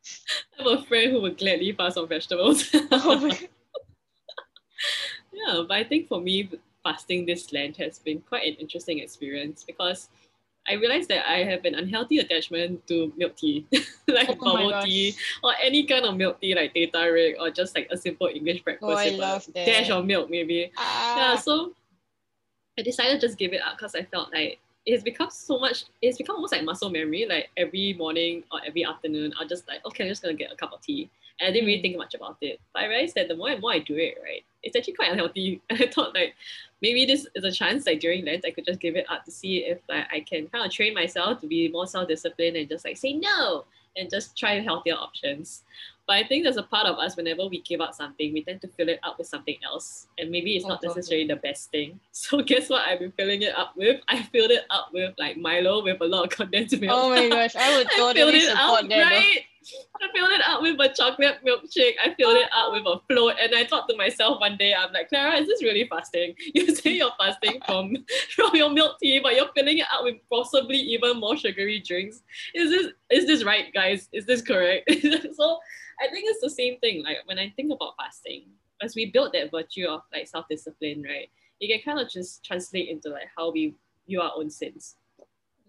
I 0.60 0.64
have 0.64 0.80
a 0.80 0.84
friend 0.84 1.12
who 1.12 1.22
would 1.22 1.38
gladly 1.38 1.72
fast 1.72 1.98
on 1.98 2.08
vegetables. 2.08 2.70
oh 2.92 3.32
yeah, 5.34 5.64
but 5.68 5.72
I 5.72 5.84
think 5.84 6.08
for 6.08 6.22
me, 6.22 6.50
fasting 6.84 7.26
this 7.26 7.52
Lent 7.52 7.78
has 7.78 8.00
been 8.00 8.22
quite 8.22 8.48
an 8.48 8.56
interesting 8.56 9.00
experience 9.00 9.64
because 9.64 10.10
I 10.68 10.74
realized 10.74 11.10
that 11.10 11.30
I 11.30 11.44
have 11.44 11.64
an 11.66 11.76
unhealthy 11.76 12.20
attachment 12.20 12.88
to 12.88 13.14
milk 13.18 13.36
tea, 13.36 13.68
like 14.08 14.30
oh 14.30 14.36
bubble 14.36 14.82
tea 14.84 15.16
or 15.44 15.54
any 15.62 15.86
kind 15.86 16.06
of 16.06 16.18
milk 16.18 16.42
tea, 16.42 16.56
like 16.56 16.74
teh 16.74 16.88
tarik 16.88 17.38
or 17.40 17.52
just 17.52 17.76
like 17.76 17.88
a 17.92 17.98
simple 17.98 18.28
English 18.28 18.64
breakfast 18.64 18.90
oh, 18.90 19.38
with 19.38 19.56
a 19.56 19.66
dash 19.66 19.90
of 19.90 20.06
milk, 20.06 20.30
maybe. 20.30 20.72
Ah. 20.78 21.18
Yeah, 21.18 21.36
so 21.38 21.74
I 22.80 22.82
decided 22.82 23.22
to 23.22 23.28
just 23.28 23.38
give 23.38 23.54
it 23.54 23.62
up 23.62 23.78
because 23.78 23.94
I 23.94 24.04
felt 24.04 24.34
like 24.34 24.60
it's 24.86 25.04
become 25.04 25.30
so 25.32 25.60
much. 25.60 25.86
It's 26.02 26.18
become 26.18 26.36
almost 26.36 26.54
like 26.54 26.64
muscle 26.64 26.90
memory. 26.90 27.26
Like 27.28 27.50
every 27.58 27.94
morning 27.94 28.44
or 28.52 28.60
every 28.66 28.86
afternoon, 28.86 29.34
I'll 29.40 29.48
just 29.48 29.68
like, 29.68 29.86
okay, 29.86 30.04
I'm 30.04 30.10
just 30.10 30.22
gonna 30.22 30.36
get 30.36 30.52
a 30.52 30.56
cup 30.56 30.74
of 30.74 30.82
tea. 30.82 31.10
And 31.40 31.50
I 31.50 31.52
didn't 31.52 31.66
really 31.66 31.80
mm. 31.80 31.82
think 31.82 31.98
much 31.98 32.14
about 32.14 32.38
it. 32.42 32.60
But 32.74 32.84
I 32.84 32.88
realized 32.88 33.16
that 33.16 33.28
the 33.28 33.36
more 33.36 33.50
and 33.50 33.62
more 33.62 33.74
I 33.74 33.80
do 33.80 33.96
it, 33.96 34.18
right, 34.24 34.44
it's 34.64 34.76
actually 34.76 34.94
quite 34.94 35.12
unhealthy. 35.12 35.62
And 35.70 35.82
I 35.82 35.88
thought 35.88 36.14
like 36.14 36.36
maybe 36.82 37.06
this 37.06 37.28
is 37.36 37.44
a 37.44 37.52
chance 37.52 37.86
like 37.86 38.00
during 38.00 38.26
Lent 38.26 38.46
I 38.46 38.52
could 38.52 38.66
just 38.66 38.80
give 38.80 38.96
it 38.96 39.10
up 39.10 39.26
to 39.26 39.32
see 39.32 39.66
if 39.66 39.80
like, 39.90 40.06
I 40.12 40.20
can 40.20 40.48
kind 40.48 40.66
of 40.66 40.72
train 40.72 40.94
myself 40.94 41.42
to 41.42 41.48
be 41.48 41.70
more 41.70 41.88
self-disciplined 41.88 42.56
and 42.56 42.70
just 42.70 42.86
like 42.86 42.98
say 42.98 43.14
no 43.14 43.66
and 43.98 44.10
just 44.10 44.38
try 44.38 44.60
healthier 44.60 44.96
options. 44.96 45.64
But 46.08 46.18
I 46.18 46.24
think 46.24 46.44
there's 46.44 46.58
a 46.58 46.64
part 46.64 46.86
of 46.86 46.98
us 47.00 47.18
whenever 47.18 47.48
we 47.48 47.62
give 47.62 47.82
up 47.82 47.96
something, 47.96 48.32
we 48.32 48.44
tend 48.44 48.62
to 48.62 48.68
fill 48.68 48.90
it 48.90 49.00
up 49.02 49.18
with 49.18 49.28
something 49.28 49.58
else. 49.64 50.08
And 50.20 50.30
maybe 50.30 50.56
it's 50.56 50.66
not 50.66 50.84
necessarily 50.84 51.28
the 51.28 51.38
best 51.38 51.72
thing. 51.72 52.00
So 52.12 52.42
guess 52.42 52.70
what 52.70 52.88
I've 52.88 53.00
been 53.00 53.12
filling 53.12 53.42
it 53.42 53.56
up 53.56 53.76
with? 53.76 54.02
I 54.08 54.24
filled 54.24 54.52
it 54.52 54.64
up 54.70 54.90
with 54.94 55.14
like 55.18 55.38
Milo 55.38 55.84
with 55.84 56.02
a 56.02 56.06
lot 56.06 56.24
of 56.24 56.30
condensed 56.30 56.80
milk. 56.80 56.92
Oh 56.94 57.10
my 57.10 57.30
gosh, 57.30 57.56
I 57.56 57.78
would 57.78 57.88
totally 57.96 58.38
I 58.38 58.40
support 58.40 58.84
up, 58.84 58.90
that. 58.90 59.12
Right? 59.12 59.46
I 60.02 60.08
filled 60.14 60.32
it 60.32 60.42
up 60.48 60.62
with 60.62 60.80
a 60.80 60.94
chocolate 60.94 61.40
milkshake. 61.46 61.96
I 62.04 62.14
filled 62.14 62.38
it 62.38 62.50
up 62.56 62.74
with 62.74 62.84
a 62.86 63.00
float. 63.08 63.36
And 63.42 63.56
I 63.56 63.66
thought 63.66 63.88
to 63.90 63.98
myself 63.98 64.40
one 64.40 64.58
day, 64.58 64.74
I'm 64.74 64.92
like, 64.94 65.10
Clara, 65.10 65.36
is 65.38 65.48
this 65.48 65.64
really 65.64 65.88
fasting? 65.88 66.36
You 66.54 66.74
say 66.76 66.92
you're 66.92 67.12
fasting 67.20 67.60
from, 67.66 67.96
from 68.36 68.56
your 68.56 68.70
milk 68.70 68.98
tea, 69.02 69.20
but 69.20 69.36
you're 69.36 69.52
filling 69.56 69.80
it 69.80 69.88
up 69.94 70.04
with 70.04 70.16
possibly 70.32 70.78
even 70.78 71.20
more 71.20 71.36
sugary 71.36 71.80
drinks. 71.80 72.22
Is 72.54 72.70
this 72.70 72.94
is 73.10 73.28
this 73.28 73.44
right, 73.44 73.74
guys? 73.74 74.10
Is 74.14 74.26
this 74.26 74.42
correct? 74.42 74.90
so 75.36 75.60
I 76.02 76.08
think 76.12 76.26
it's 76.30 76.42
the 76.42 76.50
same 76.50 76.80
thing. 76.80 77.04
Like 77.04 77.18
when 77.26 77.40
I 77.40 77.52
think 77.56 77.72
about 77.72 77.96
fasting, 77.98 78.46
as 78.82 78.96
we 78.96 79.12
build 79.12 79.34
that 79.34 79.52
virtue 79.52 79.86
of 79.86 80.02
like 80.14 80.28
self-discipline, 80.28 81.04
right? 81.04 81.30
You 81.60 81.74
can 81.74 81.84
kind 81.84 82.06
of 82.06 82.12
just 82.12 82.44
translate 82.44 82.90
into 82.90 83.10
like 83.10 83.30
how 83.36 83.52
we 83.52 83.76
view 84.08 84.22
our 84.22 84.32
own 84.36 84.50
sins. 84.50 84.96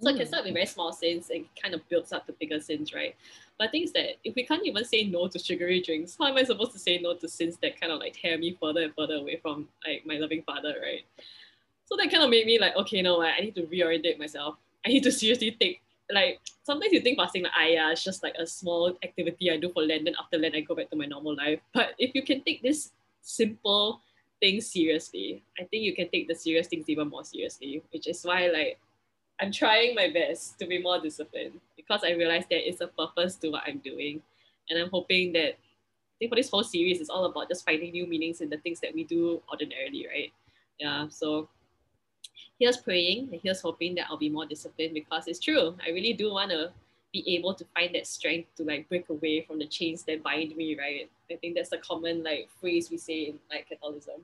So 0.00 0.10
mm. 0.10 0.14
it 0.14 0.18
can 0.18 0.26
start 0.26 0.44
with 0.44 0.54
very 0.54 0.66
small 0.66 0.92
sins 0.92 1.30
and 1.30 1.44
kind 1.60 1.74
of 1.74 1.86
builds 1.88 2.12
up 2.12 2.26
to 2.26 2.32
bigger 2.34 2.60
sins, 2.60 2.92
right? 2.92 3.14
But 3.58 3.68
I 3.68 3.70
think 3.70 3.92
that 3.94 4.16
if 4.24 4.34
we 4.34 4.44
can't 4.44 4.66
even 4.66 4.84
say 4.84 5.04
no 5.04 5.28
to 5.28 5.38
sugary 5.38 5.80
drinks, 5.80 6.16
how 6.18 6.26
am 6.26 6.36
I 6.36 6.44
supposed 6.44 6.72
to 6.72 6.78
say 6.78 6.98
no 6.98 7.14
to 7.14 7.28
sins 7.28 7.56
that 7.62 7.80
kind 7.80 7.92
of 7.92 8.00
like 8.00 8.16
tear 8.20 8.36
me 8.36 8.56
further 8.60 8.82
and 8.82 8.94
further 8.94 9.14
away 9.14 9.36
from 9.40 9.68
like 9.86 10.04
my 10.04 10.16
loving 10.16 10.42
father, 10.42 10.74
right? 10.82 11.04
So 11.86 11.96
that 11.96 12.10
kind 12.10 12.22
of 12.22 12.30
made 12.30 12.46
me 12.46 12.58
like, 12.58 12.76
okay, 12.76 13.00
no, 13.00 13.22
I 13.22 13.40
need 13.40 13.54
to 13.54 13.62
reorientate 13.62 14.18
myself. 14.18 14.56
I 14.84 14.90
need 14.90 15.02
to 15.04 15.12
seriously 15.12 15.56
take 15.58 15.80
like 16.10 16.40
sometimes 16.62 16.92
you 16.92 17.00
think 17.00 17.18
fasting 17.18 17.42
like 17.42 17.52
ah 17.56 17.64
yeah, 17.64 17.90
it's 17.90 18.04
just 18.04 18.22
like 18.22 18.34
a 18.38 18.46
small 18.46 18.96
activity 19.02 19.50
I 19.50 19.56
do 19.56 19.72
for 19.72 19.82
Lent, 19.82 20.04
then 20.04 20.14
after 20.20 20.38
Lent 20.38 20.54
I 20.54 20.60
go 20.60 20.74
back 20.74 20.90
to 20.90 20.96
my 20.96 21.06
normal 21.06 21.34
life. 21.34 21.60
But 21.72 21.94
if 21.98 22.14
you 22.14 22.22
can 22.22 22.42
take 22.42 22.62
this 22.62 22.92
simple 23.22 24.00
thing 24.40 24.60
seriously, 24.60 25.42
I 25.58 25.64
think 25.64 25.82
you 25.82 25.94
can 25.94 26.08
take 26.10 26.28
the 26.28 26.34
serious 26.34 26.68
things 26.68 26.88
even 26.88 27.08
more 27.08 27.24
seriously, 27.24 27.82
which 27.92 28.06
is 28.06 28.22
why 28.24 28.48
like 28.48 28.78
I'm 29.40 29.52
trying 29.52 29.94
my 29.94 30.10
best 30.10 30.58
to 30.58 30.66
be 30.66 30.80
more 30.80 31.00
disciplined 31.00 31.60
because 31.76 32.02
I 32.04 32.12
realize 32.12 32.44
there 32.48 32.60
is 32.60 32.80
a 32.80 32.88
purpose 32.88 33.36
to 33.36 33.50
what 33.50 33.62
I'm 33.66 33.78
doing. 33.78 34.22
And 34.70 34.78
I'm 34.78 34.90
hoping 34.90 35.32
that 35.34 35.50
I 35.50 36.14
think 36.18 36.30
for 36.30 36.36
this 36.36 36.50
whole 36.50 36.64
series 36.64 37.00
it's 37.00 37.10
all 37.10 37.26
about 37.26 37.48
just 37.48 37.64
finding 37.64 37.92
new 37.92 38.06
meanings 38.06 38.40
in 38.40 38.48
the 38.48 38.56
things 38.58 38.80
that 38.80 38.94
we 38.94 39.04
do 39.04 39.42
ordinarily, 39.50 40.06
right? 40.08 40.32
Yeah. 40.78 41.08
So 41.08 41.48
here's 42.58 42.78
praying 42.78 43.28
and 43.32 43.40
here's 43.42 43.60
hoping 43.60 43.94
that 43.96 44.06
I'll 44.08 44.16
be 44.16 44.30
more 44.30 44.46
disciplined 44.46 44.94
because 44.94 45.28
it's 45.28 45.38
true. 45.38 45.76
I 45.84 45.90
really 45.90 46.14
do 46.14 46.32
want 46.32 46.50
to 46.50 46.72
be 47.12 47.36
able 47.36 47.54
to 47.54 47.64
find 47.74 47.94
that 47.94 48.06
strength 48.06 48.54
to 48.56 48.64
like 48.64 48.88
break 48.88 49.08
away 49.10 49.42
from 49.42 49.58
the 49.58 49.66
chains 49.66 50.02
that 50.04 50.22
bind 50.22 50.56
me, 50.56 50.78
right? 50.78 51.10
I 51.30 51.36
think 51.36 51.54
that's 51.54 51.72
a 51.72 51.78
common 51.78 52.22
like 52.22 52.48
phrase 52.60 52.90
we 52.90 52.96
say 52.96 53.24
in 53.24 53.38
like 53.50 53.68
Catholicism. 53.68 54.22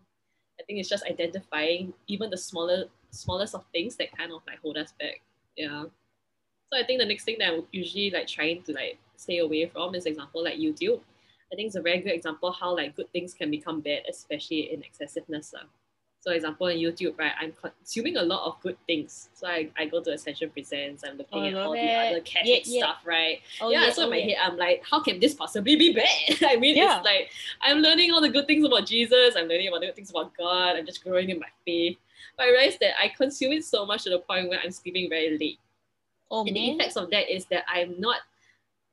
I 0.59 0.63
think 0.65 0.79
it's 0.79 0.89
just 0.89 1.05
identifying 1.05 1.93
even 2.07 2.31
the 2.31 2.37
smaller 2.37 2.85
smallest 3.13 3.55
of 3.55 3.65
things 3.73 3.97
that 3.97 4.17
kind 4.17 4.33
of 4.33 4.41
like 4.47 4.61
hold 4.61 4.77
us 4.77 4.93
back. 4.99 5.21
Yeah. 5.57 5.85
So 6.73 6.81
I 6.81 6.85
think 6.85 7.01
the 7.01 7.07
next 7.07 7.25
thing 7.25 7.37
that 7.39 7.53
I'm 7.53 7.65
usually 7.71 8.11
like 8.11 8.27
trying 8.27 8.63
to 8.63 8.73
like 8.73 8.99
stay 9.17 9.39
away 9.39 9.67
from 9.67 9.95
is 9.95 10.07
example 10.07 10.43
like 10.43 10.55
YouTube. 10.55 11.01
I 11.53 11.55
think 11.55 11.67
it's 11.67 11.77
a 11.77 11.83
very 11.83 12.01
good 12.01 12.13
example 12.13 12.51
how 12.51 12.75
like 12.75 12.97
good 12.97 13.13
things 13.13 13.35
can 13.35 13.51
become 13.51 13.81
bad, 13.81 14.03
especially 14.09 14.73
in 14.73 14.83
excessiveness. 14.83 15.55
Uh. 15.55 15.65
So, 16.23 16.31
example, 16.31 16.69
on 16.69 16.75
YouTube, 16.75 17.19
right, 17.19 17.33
I'm 17.41 17.53
consuming 17.53 18.17
a 18.17 18.23
lot 18.23 18.47
of 18.47 18.61
good 18.63 18.77
things. 18.87 19.29
So, 19.35 19.49
I, 19.49 19.69
I 19.77 19.87
go 19.87 20.01
to 20.01 20.13
Ascension 20.13 20.51
Presents, 20.51 21.03
I'm 21.03 21.19
looking 21.19 21.43
Oh, 21.43 21.47
at 21.47 21.55
all 21.57 21.73
it. 21.73 21.81
the 21.81 21.93
other 21.95 22.21
Catholic 22.21 22.63
Yeah, 22.65 22.75
yeah. 22.79 22.85
stuff, 22.85 22.99
right? 23.05 23.41
Oh, 23.61 23.71
yeah, 23.71 23.87
yeah, 23.87 23.93
so 23.93 24.03
in 24.03 24.07
oh, 24.07 24.11
my 24.11 24.19
head, 24.21 24.37
I'm 24.41 24.57
like, 24.57 24.85
how 24.89 25.03
can 25.03 25.19
this 25.19 25.35
possibly 25.35 25.75
be 25.75 25.93
bad? 25.93 26.07
I 26.49 26.55
mean, 26.55 26.77
it's 26.79 27.05
like 27.05 27.31
I'm 27.61 27.79
learning 27.79 28.13
all 28.13 28.21
the 28.21 28.29
good 28.29 28.47
things 28.47 28.65
about 28.65 28.87
Jesus, 28.87 29.35
I'm 29.37 29.49
learning 29.49 29.67
about 29.67 29.81
the 29.81 29.87
good 29.87 29.97
things 29.97 30.11
about 30.11 30.33
God, 30.39 30.77
I'm 30.77 30.87
just 30.87 31.03
growing 31.03 31.29
in 31.29 31.41
my 31.41 31.49
faith. 31.67 31.99
But 32.37 32.47
I 32.47 32.51
realized 32.51 32.81
that 32.81 32.95
I 33.01 33.09
consume 33.09 33.53
it 33.53 33.65
so 33.65 33.85
much 33.87 34.05
to 34.05 34.11
the 34.11 34.19
point 34.19 34.49
where 34.49 34.61
I'm 34.63 34.71
sleeping 34.71 35.09
very 35.09 35.39
late. 35.39 35.59
Oh 36.31 36.47
and 36.47 36.57
the 36.57 36.69
man. 36.69 36.81
effects 36.81 36.97
of 36.97 37.11
that 37.11 37.33
is 37.33 37.45
that 37.47 37.65
I'm 37.69 38.01
not 38.01 38.19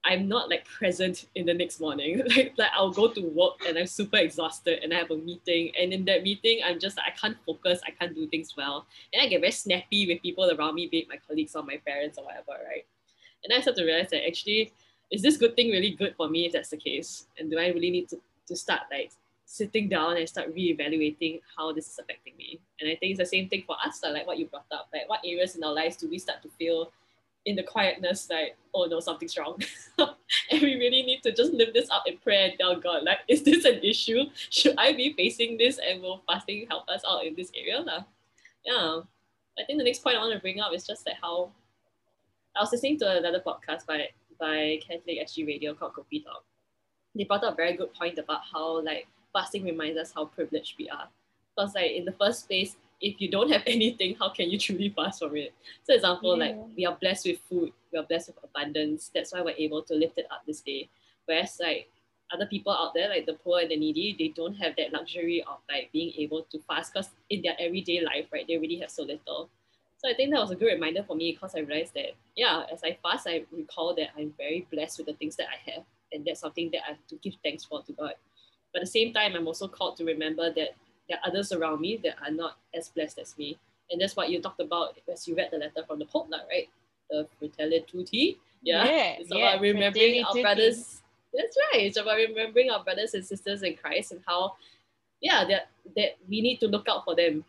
I'm 0.06 0.30
not 0.30 0.50
like 0.50 0.66
present 0.66 1.26
in 1.36 1.46
the 1.46 1.54
next 1.54 1.82
morning. 1.82 2.22
like, 2.36 2.54
like 2.58 2.72
I'll 2.74 2.92
go 2.92 3.10
to 3.10 3.22
work 3.22 3.66
and 3.68 3.78
I'm 3.78 3.86
super 3.86 4.18
exhausted 4.18 4.80
and 4.82 4.94
I 4.94 4.98
have 4.98 5.12
a 5.12 5.18
meeting. 5.18 5.72
And 5.78 5.92
in 5.92 6.06
that 6.06 6.24
meeting, 6.24 6.62
I'm 6.64 6.80
just 6.80 6.98
like, 6.98 7.08
I 7.08 7.20
can't 7.20 7.38
focus, 7.46 7.82
I 7.86 7.92
can't 7.92 8.16
do 8.16 8.26
things 8.28 8.54
well. 8.56 8.88
And 9.14 9.22
I 9.22 9.28
get 9.28 9.42
very 9.42 9.52
snappy 9.52 10.08
with 10.08 10.22
people 10.22 10.50
around 10.50 10.76
me, 10.76 10.88
be 10.88 11.00
it 11.00 11.10
my 11.10 11.20
colleagues 11.28 11.56
or 11.56 11.64
my 11.64 11.78
parents 11.86 12.18
or 12.18 12.26
whatever, 12.26 12.64
right? 12.66 12.86
And 13.44 13.54
I 13.54 13.62
start 13.62 13.76
to 13.78 13.84
realize 13.84 14.10
that 14.12 14.26
actually, 14.26 14.72
is 15.12 15.22
this 15.22 15.38
good 15.38 15.56
thing 15.56 15.70
really 15.70 15.92
good 15.92 16.16
for 16.16 16.30
me 16.30 16.46
if 16.46 16.54
that's 16.54 16.70
the 16.70 16.78
case? 16.78 17.28
And 17.38 17.52
do 17.52 17.60
I 17.60 17.68
really 17.68 17.92
need 17.92 18.08
to, 18.10 18.22
to 18.48 18.56
start 18.56 18.82
like 18.92 19.12
sitting 19.50 19.90
down 19.90 20.16
and 20.16 20.30
start 20.30 20.54
reevaluating 20.56 21.42
how 21.58 21.74
this 21.74 21.88
is 21.88 21.98
affecting 21.98 22.38
me? 22.38 22.60
And 22.80 22.90
I 22.90 22.96
think 22.96 23.12
it's 23.12 23.20
the 23.20 23.26
same 23.26 23.50
thing 23.50 23.64
for 23.66 23.76
us, 23.84 24.02
like 24.04 24.28
what 24.28 24.38
you 24.38 24.46
brought 24.46 24.72
up. 24.72 24.90
Like 24.94 25.10
what 25.10 25.22
areas 25.26 25.56
in 25.56 25.64
our 25.64 25.74
lives 25.74 25.98
do 25.98 26.08
we 26.08 26.20
start 26.20 26.44
to 26.44 26.50
feel 26.50 26.92
in 27.46 27.56
the 27.56 27.64
quietness 27.64 28.30
like, 28.30 28.56
oh 28.76 28.86
no, 28.86 29.00
something's 29.00 29.36
wrong. 29.38 29.60
and 29.98 30.62
we 30.62 30.76
really 30.76 31.02
need 31.02 31.24
to 31.24 31.32
just 31.32 31.52
lift 31.54 31.74
this 31.74 31.90
up 31.90 32.04
in 32.06 32.18
prayer 32.18 32.50
and 32.50 32.60
tell 32.60 32.76
God, 32.80 33.04
like, 33.04 33.20
is 33.28 33.42
this 33.42 33.66
an 33.66 33.80
issue? 33.82 34.26
Should 34.50 34.76
I 34.78 34.94
be 34.94 35.14
facing 35.14 35.58
this? 35.58 35.80
And 35.80 36.02
will 36.02 36.22
fasting 36.30 36.68
help 36.70 36.88
us 36.88 37.02
out 37.10 37.26
in 37.26 37.34
this 37.36 37.52
area? 37.58 37.82
lah? 37.82 38.06
Yeah. 38.64 39.02
I 39.58 39.66
think 39.66 39.80
the 39.80 39.84
next 39.84 40.04
point 40.04 40.16
I 40.16 40.20
want 40.20 40.34
to 40.34 40.40
bring 40.40 40.60
up 40.60 40.74
is 40.74 40.86
just 40.86 41.08
like 41.08 41.18
how 41.22 41.52
I 42.56 42.62
was 42.62 42.72
listening 42.72 43.00
to 43.00 43.18
another 43.18 43.42
podcast 43.42 43.86
by 43.86 44.10
by 44.40 44.80
Catholic 44.86 45.20
SG 45.20 45.46
Radio 45.46 45.74
called 45.74 45.94
Kopi 45.94 46.24
Talk. 46.24 46.44
They 47.16 47.26
brought 47.26 47.44
up 47.44 47.54
a 47.54 47.56
very 47.56 47.76
good 47.76 47.94
point 47.94 48.18
about 48.18 48.42
how 48.52 48.82
like 48.82 49.08
fasting 49.34 49.64
reminds 49.64 50.00
us 50.00 50.12
how 50.14 50.26
privileged 50.26 50.76
we 50.78 50.90
are. 50.90 51.08
Because 51.56 51.76
like 51.76 51.92
in 51.92 52.06
the 52.06 52.12
first 52.14 52.48
place, 52.48 52.76
if 53.02 53.20
you 53.22 53.30
don't 53.30 53.52
have 53.52 53.64
anything, 53.68 54.16
how 54.20 54.30
can 54.30 54.50
you 54.50 54.58
truly 54.58 54.90
fast 54.90 55.20
from 55.20 55.36
it? 55.36 55.54
So 55.84 55.94
example, 55.94 56.38
like 56.38 56.58
we 56.76 56.86
are 56.86 56.98
blessed 57.00 57.28
with 57.28 57.40
food, 57.50 57.72
we 57.92 58.00
are 58.00 58.04
blessed 58.04 58.28
with 58.28 58.44
abundance. 58.44 59.12
That's 59.14 59.34
why 59.34 59.42
we're 59.42 59.56
able 59.58 59.84
to 59.84 59.94
lift 59.94 60.18
it 60.18 60.28
up 60.32 60.44
this 60.46 60.62
day. 60.62 60.90
Whereas 61.26 61.58
like 61.62 61.90
other 62.32 62.46
people 62.46 62.74
out 62.74 62.94
there, 62.94 63.10
like 63.10 63.26
the 63.26 63.34
poor 63.34 63.60
and 63.60 63.72
the 63.72 63.78
needy, 63.78 64.16
they 64.18 64.30
don't 64.30 64.56
have 64.56 64.76
that 64.78 64.94
luxury 64.94 65.44
of 65.44 65.58
like 65.70 65.90
being 65.92 66.14
able 66.18 66.44
to 66.44 66.60
fast 66.68 66.94
because 66.94 67.10
in 67.30 67.42
their 67.42 67.56
everyday 67.60 68.02
life, 68.02 68.26
right, 68.32 68.46
they 68.48 68.58
really 68.58 68.78
have 68.80 68.92
so 68.92 69.04
little. 69.04 69.50
So 69.98 70.10
I 70.10 70.14
think 70.14 70.32
that 70.32 70.40
was 70.40 70.52
a 70.52 70.56
good 70.56 70.72
reminder 70.72 71.04
for 71.04 71.16
me 71.16 71.34
because 71.34 71.56
I 71.56 71.60
realized 71.60 71.94
that, 71.96 72.12
yeah, 72.36 72.64
as 72.72 72.84
I 72.84 72.98
fast, 73.04 73.28
I 73.28 73.44
recall 73.52 73.94
that 73.96 74.10
I'm 74.18 74.34
very 74.38 74.66
blessed 74.72 75.00
with 75.00 75.08
the 75.08 75.14
things 75.14 75.36
that 75.36 75.48
I 75.48 75.72
have. 75.72 75.84
And 76.14 76.26
that's 76.26 76.40
something 76.40 76.70
that 76.72 76.82
I 76.88 76.92
have 76.92 77.08
to 77.10 77.16
give 77.18 77.34
thanks 77.44 77.66
for 77.66 77.84
to 77.84 77.92
God. 77.92 78.14
But 78.74 78.82
at 78.82 78.86
the 78.86 78.92
same 78.92 79.14
time, 79.14 79.36
I'm 79.36 79.48
also 79.48 79.68
called 79.68 79.98
to 79.98 80.06
remember 80.06 80.52
that 80.54 80.76
there 81.08 81.18
are 81.18 81.30
others 81.30 81.52
around 81.52 81.82
me 81.82 82.00
that 82.04 82.16
are 82.24 82.32
not 82.32 82.58
as 82.76 82.90
blessed 82.90 83.20
as 83.20 83.38
me. 83.38 83.58
And 83.92 84.00
that's 84.00 84.16
what 84.16 84.30
you 84.30 84.42
talked 84.42 84.60
about 84.60 84.98
as 85.12 85.28
you 85.28 85.36
read 85.36 85.50
the 85.52 85.58
letter 85.58 85.84
from 85.88 86.00
the 86.00 86.06
Pope, 86.06 86.30
right? 86.32 86.70
The 87.10 87.28
Fratelli 87.40 87.84
Tutti. 87.92 88.38
Yeah. 88.62 88.86
Yeah, 88.86 89.16
It's 89.20 89.30
yeah, 89.32 89.50
about 89.50 89.62
remembering 89.62 90.24
our 90.24 90.34
brothers. 90.34 91.02
That's 91.34 91.58
right. 91.74 91.84
It's 91.86 91.98
about 91.98 92.18
remembering 92.18 92.70
our 92.70 92.84
brothers 92.84 93.14
and 93.14 93.26
sisters 93.26 93.64
in 93.64 93.76
Christ 93.76 94.12
and 94.12 94.22
how, 94.28 94.56
yeah, 95.22 95.46
that 95.46 95.70
that 95.96 96.18
we 96.28 96.42
need 96.42 96.60
to 96.60 96.68
look 96.68 96.88
out 96.88 97.06
for 97.06 97.16
them. 97.16 97.44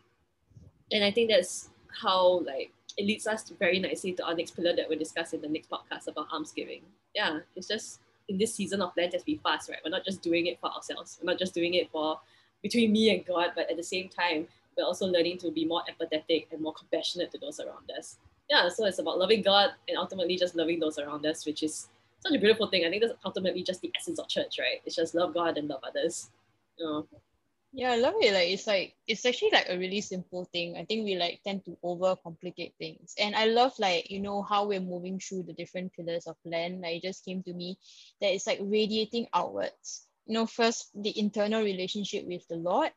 And 0.91 1.03
I 1.03 1.11
think 1.11 1.29
that's 1.29 1.69
how 2.01 2.39
like 2.39 2.71
it 2.97 3.05
leads 3.05 3.27
us 3.27 3.49
very 3.59 3.79
nicely 3.79 4.13
to 4.13 4.25
our 4.25 4.35
next 4.35 4.51
pillar 4.51 4.75
that 4.75 4.87
we'll 4.89 4.99
discuss 4.99 5.33
in 5.33 5.41
the 5.41 5.47
next 5.47 5.69
podcast 5.69 6.07
about 6.07 6.27
almsgiving. 6.31 6.81
Yeah, 7.13 7.39
it's 7.55 7.67
just 7.67 7.99
in 8.31 8.37
this 8.37 8.55
season 8.55 8.81
of 8.81 8.91
Lent 8.97 9.13
as 9.13 9.23
we 9.27 9.35
fast, 9.43 9.69
right? 9.69 9.79
We're 9.83 9.91
not 9.91 10.05
just 10.05 10.21
doing 10.21 10.47
it 10.47 10.59
for 10.59 10.71
ourselves. 10.71 11.19
We're 11.21 11.31
not 11.31 11.39
just 11.39 11.53
doing 11.53 11.75
it 11.75 11.91
for 11.91 12.19
between 12.63 12.91
me 12.91 13.13
and 13.13 13.25
God, 13.25 13.51
but 13.55 13.69
at 13.69 13.77
the 13.77 13.83
same 13.83 14.09
time, 14.09 14.47
we're 14.77 14.85
also 14.85 15.05
learning 15.05 15.37
to 15.39 15.51
be 15.51 15.65
more 15.65 15.83
empathetic 15.91 16.47
and 16.51 16.61
more 16.61 16.73
compassionate 16.73 17.31
to 17.31 17.37
those 17.37 17.59
around 17.59 17.91
us. 17.97 18.17
Yeah, 18.49 18.69
so 18.69 18.85
it's 18.85 18.99
about 18.99 19.19
loving 19.19 19.41
God 19.41 19.71
and 19.87 19.97
ultimately 19.97 20.37
just 20.37 20.55
loving 20.55 20.79
those 20.79 20.97
around 20.97 21.25
us, 21.25 21.45
which 21.45 21.63
is 21.63 21.89
such 22.19 22.33
a 22.33 22.39
beautiful 22.39 22.67
thing. 22.67 22.85
I 22.85 22.89
think 22.89 23.01
that's 23.01 23.13
ultimately 23.25 23.63
just 23.63 23.81
the 23.81 23.91
essence 23.95 24.19
of 24.19 24.27
church, 24.27 24.57
right? 24.59 24.81
It's 24.85 24.95
just 24.95 25.15
love 25.15 25.33
God 25.33 25.57
and 25.57 25.67
love 25.67 25.81
others. 25.83 26.29
You 26.77 26.85
know? 26.85 27.07
Yeah, 27.73 27.91
I 27.91 27.97
love 27.97 28.15
it. 28.19 28.33
Like 28.33 28.49
it's 28.49 28.67
like 28.67 28.95
it's 29.07 29.25
actually 29.25 29.51
like 29.51 29.67
a 29.69 29.77
really 29.77 30.01
simple 30.01 30.43
thing. 30.45 30.75
I 30.77 30.83
think 30.83 31.05
we 31.05 31.15
like 31.15 31.41
tend 31.43 31.63
to 31.65 31.77
overcomplicate 31.83 32.73
things. 32.77 33.13
And 33.17 33.33
I 33.35 33.45
love 33.45 33.73
like, 33.79 34.11
you 34.11 34.19
know, 34.19 34.41
how 34.41 34.67
we're 34.67 34.81
moving 34.81 35.19
through 35.19 35.43
the 35.43 35.53
different 35.53 35.93
pillars 35.93 36.27
of 36.27 36.35
Lent. 36.43 36.81
Like 36.81 36.97
it 36.97 37.03
just 37.03 37.23
came 37.23 37.43
to 37.43 37.53
me 37.53 37.77
that 38.19 38.33
it's 38.33 38.45
like 38.47 38.59
radiating 38.61 39.27
outwards. 39.33 40.05
You 40.25 40.33
know, 40.33 40.45
first 40.45 40.89
the 40.95 41.17
internal 41.17 41.63
relationship 41.63 42.25
with 42.25 42.45
the 42.49 42.57
Lord, 42.57 42.91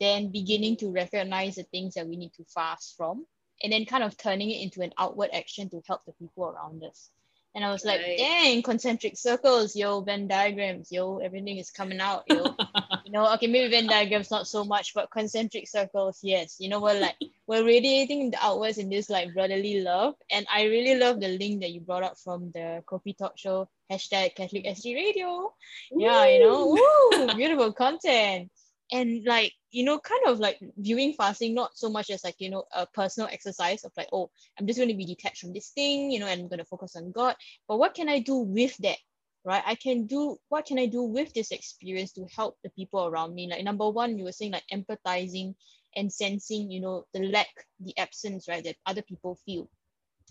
then 0.00 0.30
beginning 0.30 0.76
to 0.78 0.92
recognize 0.92 1.56
the 1.56 1.64
things 1.64 1.94
that 1.94 2.06
we 2.06 2.16
need 2.16 2.32
to 2.34 2.44
fast 2.44 2.96
from, 2.96 3.26
and 3.62 3.72
then 3.72 3.86
kind 3.86 4.04
of 4.04 4.16
turning 4.16 4.50
it 4.50 4.62
into 4.62 4.82
an 4.82 4.92
outward 4.98 5.30
action 5.32 5.68
to 5.70 5.82
help 5.86 6.04
the 6.04 6.12
people 6.12 6.44
around 6.44 6.82
us. 6.84 7.10
And 7.54 7.64
I 7.64 7.70
was 7.70 7.84
like, 7.84 8.00
Right. 8.00 8.16
dang, 8.16 8.62
concentric 8.62 9.16
circles, 9.18 9.76
yo, 9.76 10.00
Venn 10.00 10.26
diagrams, 10.26 10.90
yo, 10.90 11.18
everything 11.18 11.58
is 11.58 11.70
coming 11.70 12.00
out, 12.00 12.24
yo 12.28 12.56
you 13.04 13.12
know, 13.12 13.32
okay, 13.34 13.46
maybe 13.46 13.70
Venn 13.70 13.86
diagrams 13.86 14.30
not 14.30 14.46
so 14.46 14.64
much, 14.64 14.94
but 14.94 15.10
concentric 15.10 15.68
circles, 15.68 16.18
yes. 16.22 16.56
You 16.58 16.68
know, 16.70 16.80
we're 16.80 16.98
like 16.98 17.16
we're 17.46 17.64
radiating 17.64 18.30
the 18.30 18.38
outwards 18.42 18.78
in 18.78 18.88
this 18.88 19.10
like 19.10 19.34
brotherly 19.34 19.80
love. 19.80 20.14
And 20.30 20.46
I 20.52 20.64
really 20.64 20.98
love 20.98 21.20
the 21.20 21.28
link 21.28 21.60
that 21.60 21.72
you 21.72 21.80
brought 21.80 22.02
up 22.02 22.16
from 22.18 22.50
the 22.54 22.82
Coffee 22.86 23.12
Talk 23.12 23.36
Show 23.36 23.68
hashtag 23.90 24.34
Catholic 24.34 24.64
SG 24.64 24.94
Radio. 24.94 25.52
Yeah, 25.90 26.26
you 26.26 26.40
know, 26.40 26.68
woo, 26.68 27.34
beautiful 27.36 27.72
content. 27.72 28.50
And 28.90 29.24
like, 29.24 29.52
you 29.72 29.84
know, 29.84 29.98
kind 29.98 30.26
of 30.26 30.38
like 30.38 30.58
viewing 30.76 31.14
fasting 31.14 31.54
not 31.54 31.76
so 31.76 31.90
much 31.90 32.10
as 32.10 32.22
like, 32.24 32.36
you 32.38 32.50
know, 32.50 32.64
a 32.74 32.86
personal 32.86 33.28
exercise 33.32 33.84
of 33.84 33.92
like, 33.96 34.08
oh, 34.12 34.30
I'm 34.58 34.66
just 34.66 34.78
going 34.78 34.90
to 34.90 34.94
be 34.94 35.06
detached 35.06 35.40
from 35.40 35.52
this 35.52 35.70
thing, 35.70 36.10
you 36.10 36.20
know, 36.20 36.26
and 36.26 36.40
I'm 36.40 36.48
going 36.48 36.58
to 36.58 36.64
focus 36.64 36.94
on 36.94 37.10
God. 37.10 37.36
But 37.66 37.78
what 37.78 37.94
can 37.94 38.08
I 38.08 38.20
do 38.20 38.36
with 38.36 38.76
that? 38.78 38.98
right 39.44 39.62
i 39.66 39.74
can 39.74 40.06
do 40.06 40.38
what 40.48 40.66
can 40.66 40.78
i 40.78 40.86
do 40.86 41.02
with 41.02 41.32
this 41.34 41.50
experience 41.50 42.12
to 42.12 42.26
help 42.34 42.56
the 42.62 42.70
people 42.70 43.06
around 43.06 43.34
me 43.34 43.48
like 43.48 43.64
number 43.64 43.88
one 43.88 44.16
you 44.16 44.24
were 44.24 44.32
saying 44.32 44.52
like 44.52 44.64
empathizing 44.72 45.54
and 45.96 46.12
sensing 46.12 46.70
you 46.70 46.80
know 46.80 47.04
the 47.12 47.20
lack 47.28 47.48
the 47.80 47.96
absence 47.98 48.48
right 48.48 48.64
that 48.64 48.76
other 48.86 49.02
people 49.02 49.38
feel 49.44 49.68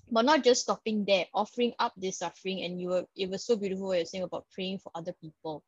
but 0.09 0.25
not 0.25 0.43
just 0.43 0.61
stopping 0.61 1.05
there 1.05 1.25
offering 1.33 1.73
up 1.79 1.93
this 1.97 2.19
suffering 2.19 2.63
and 2.63 2.79
you 2.79 2.89
were 2.89 3.05
it 3.15 3.29
was 3.29 3.45
so 3.45 3.55
beautiful 3.55 3.87
what 3.87 3.97
you're 3.97 4.05
saying 4.05 4.23
about 4.23 4.45
praying 4.53 4.79
for 4.79 4.91
other 4.95 5.13
people 5.21 5.63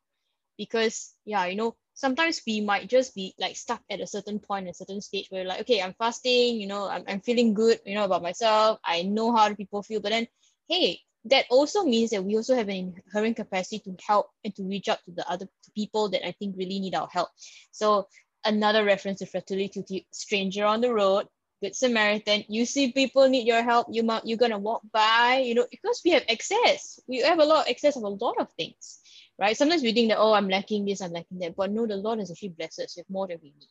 because 0.58 1.14
yeah 1.26 1.46
you 1.46 1.56
know 1.56 1.76
sometimes 1.94 2.42
we 2.48 2.62
might 2.62 2.90
just 2.90 3.14
be 3.16 3.34
like 3.40 3.56
stuck 3.56 3.82
at 3.90 4.02
a 4.02 4.08
certain 4.08 4.40
point 4.40 4.68
a 4.68 4.74
certain 4.74 5.02
stage 5.02 5.28
where 5.30 5.46
like 5.46 5.62
okay 5.62 5.82
i'm 5.82 5.94
fasting 5.94 6.60
you 6.60 6.68
know 6.68 6.88
I'm, 6.88 7.04
I'm 7.08 7.22
feeling 7.22 7.54
good 7.54 7.80
you 7.86 7.96
know 7.96 8.06
about 8.06 8.24
myself 8.24 8.80
i 8.84 9.04
know 9.04 9.36
how 9.36 9.54
people 9.54 9.84
feel 9.84 10.00
but 10.00 10.12
then 10.12 10.28
hey 10.68 11.00
that 11.26 11.46
also 11.50 11.84
means 11.84 12.10
that 12.12 12.24
we 12.24 12.36
also 12.36 12.56
have 12.56 12.70
an 12.70 13.02
inherent 13.06 13.38
capacity 13.38 13.80
to 13.80 13.96
help 14.06 14.28
and 14.44 14.54
to 14.56 14.64
reach 14.64 14.90
out 14.90 15.00
to 15.06 15.12
the 15.12 15.30
other 15.30 15.48
people 15.74 16.10
that 16.10 16.26
I 16.26 16.34
think 16.34 16.56
really 16.58 16.80
need 16.80 16.96
our 16.96 17.08
help. 17.08 17.30
So 17.72 18.08
another 18.44 18.84
reference 18.84 19.20
to 19.20 19.26
Tutti, 19.26 20.08
stranger 20.12 20.66
on 20.66 20.82
the 20.82 20.94
road, 20.94 21.28
good 21.62 21.76
Samaritan. 21.76 22.44
You 22.50 22.66
see 22.66 22.92
people 22.92 23.30
need 23.30 23.48
your 23.48 23.64
help, 23.64 23.88
you 23.90 24.04
might 24.04 24.26
you're 24.26 24.38
gonna 24.38 24.58
walk 24.60 24.82
by, 24.92 25.44
you 25.46 25.56
know, 25.56 25.66
because 25.72 26.02
we 26.04 26.12
have 26.12 26.24
access. 26.30 27.00
We 27.08 27.20
have 27.22 27.40
a 27.40 27.46
lot 27.46 27.66
of 27.66 27.72
access 27.72 27.96
of 27.96 28.04
a 28.04 28.10
lot 28.10 28.36
of 28.40 28.52
things, 28.58 29.00
right? 29.40 29.58
Sometimes 29.58 29.84
we 29.84 29.94
think 29.94 30.10
that 30.10 30.20
oh, 30.20 30.34
I'm 30.34 30.50
lacking 30.50 30.86
this, 30.86 31.02
I'm 31.02 31.12
lacking 31.12 31.40
that, 31.40 31.56
but 31.56 31.72
no, 31.72 31.88
the 31.88 31.98
Lord 31.98 32.20
has 32.20 32.32
actually 32.32 32.50
blessed 32.50 32.80
us 32.82 32.98
with 32.98 33.10
more 33.10 33.28
than 33.28 33.40
we 33.42 33.50
need 33.50 33.68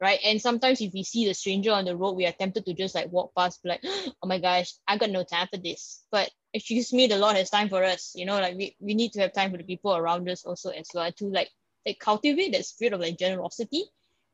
right? 0.00 0.18
And 0.24 0.40
sometimes 0.40 0.80
if 0.80 0.92
we 0.92 1.02
see 1.02 1.26
the 1.26 1.34
stranger 1.34 1.72
on 1.72 1.84
the 1.84 1.96
road, 1.96 2.12
we 2.12 2.26
are 2.26 2.32
tempted 2.32 2.64
to 2.64 2.74
just 2.74 2.94
like 2.94 3.12
walk 3.12 3.32
past, 3.36 3.62
be 3.62 3.68
like, 3.68 3.80
oh 3.84 4.26
my 4.26 4.38
gosh, 4.38 4.72
I 4.88 4.96
got 4.96 5.10
no 5.10 5.24
time 5.24 5.48
for 5.52 5.58
this. 5.58 6.02
But 6.10 6.30
excuse 6.54 6.92
me, 6.92 7.06
the 7.06 7.18
Lord 7.18 7.36
has 7.36 7.50
time 7.50 7.68
for 7.68 7.84
us. 7.84 8.12
You 8.14 8.24
know, 8.24 8.40
like 8.40 8.56
we, 8.56 8.76
we 8.80 8.94
need 8.94 9.12
to 9.12 9.20
have 9.20 9.32
time 9.32 9.50
for 9.50 9.58
the 9.58 9.64
people 9.64 9.94
around 9.94 10.28
us 10.28 10.44
also 10.44 10.70
as 10.70 10.88
well 10.94 11.12
to 11.12 11.26
like 11.26 11.50
like 11.86 11.98
cultivate 11.98 12.52
that 12.52 12.64
spirit 12.64 12.94
of 12.94 13.00
like 13.00 13.18
generosity. 13.18 13.84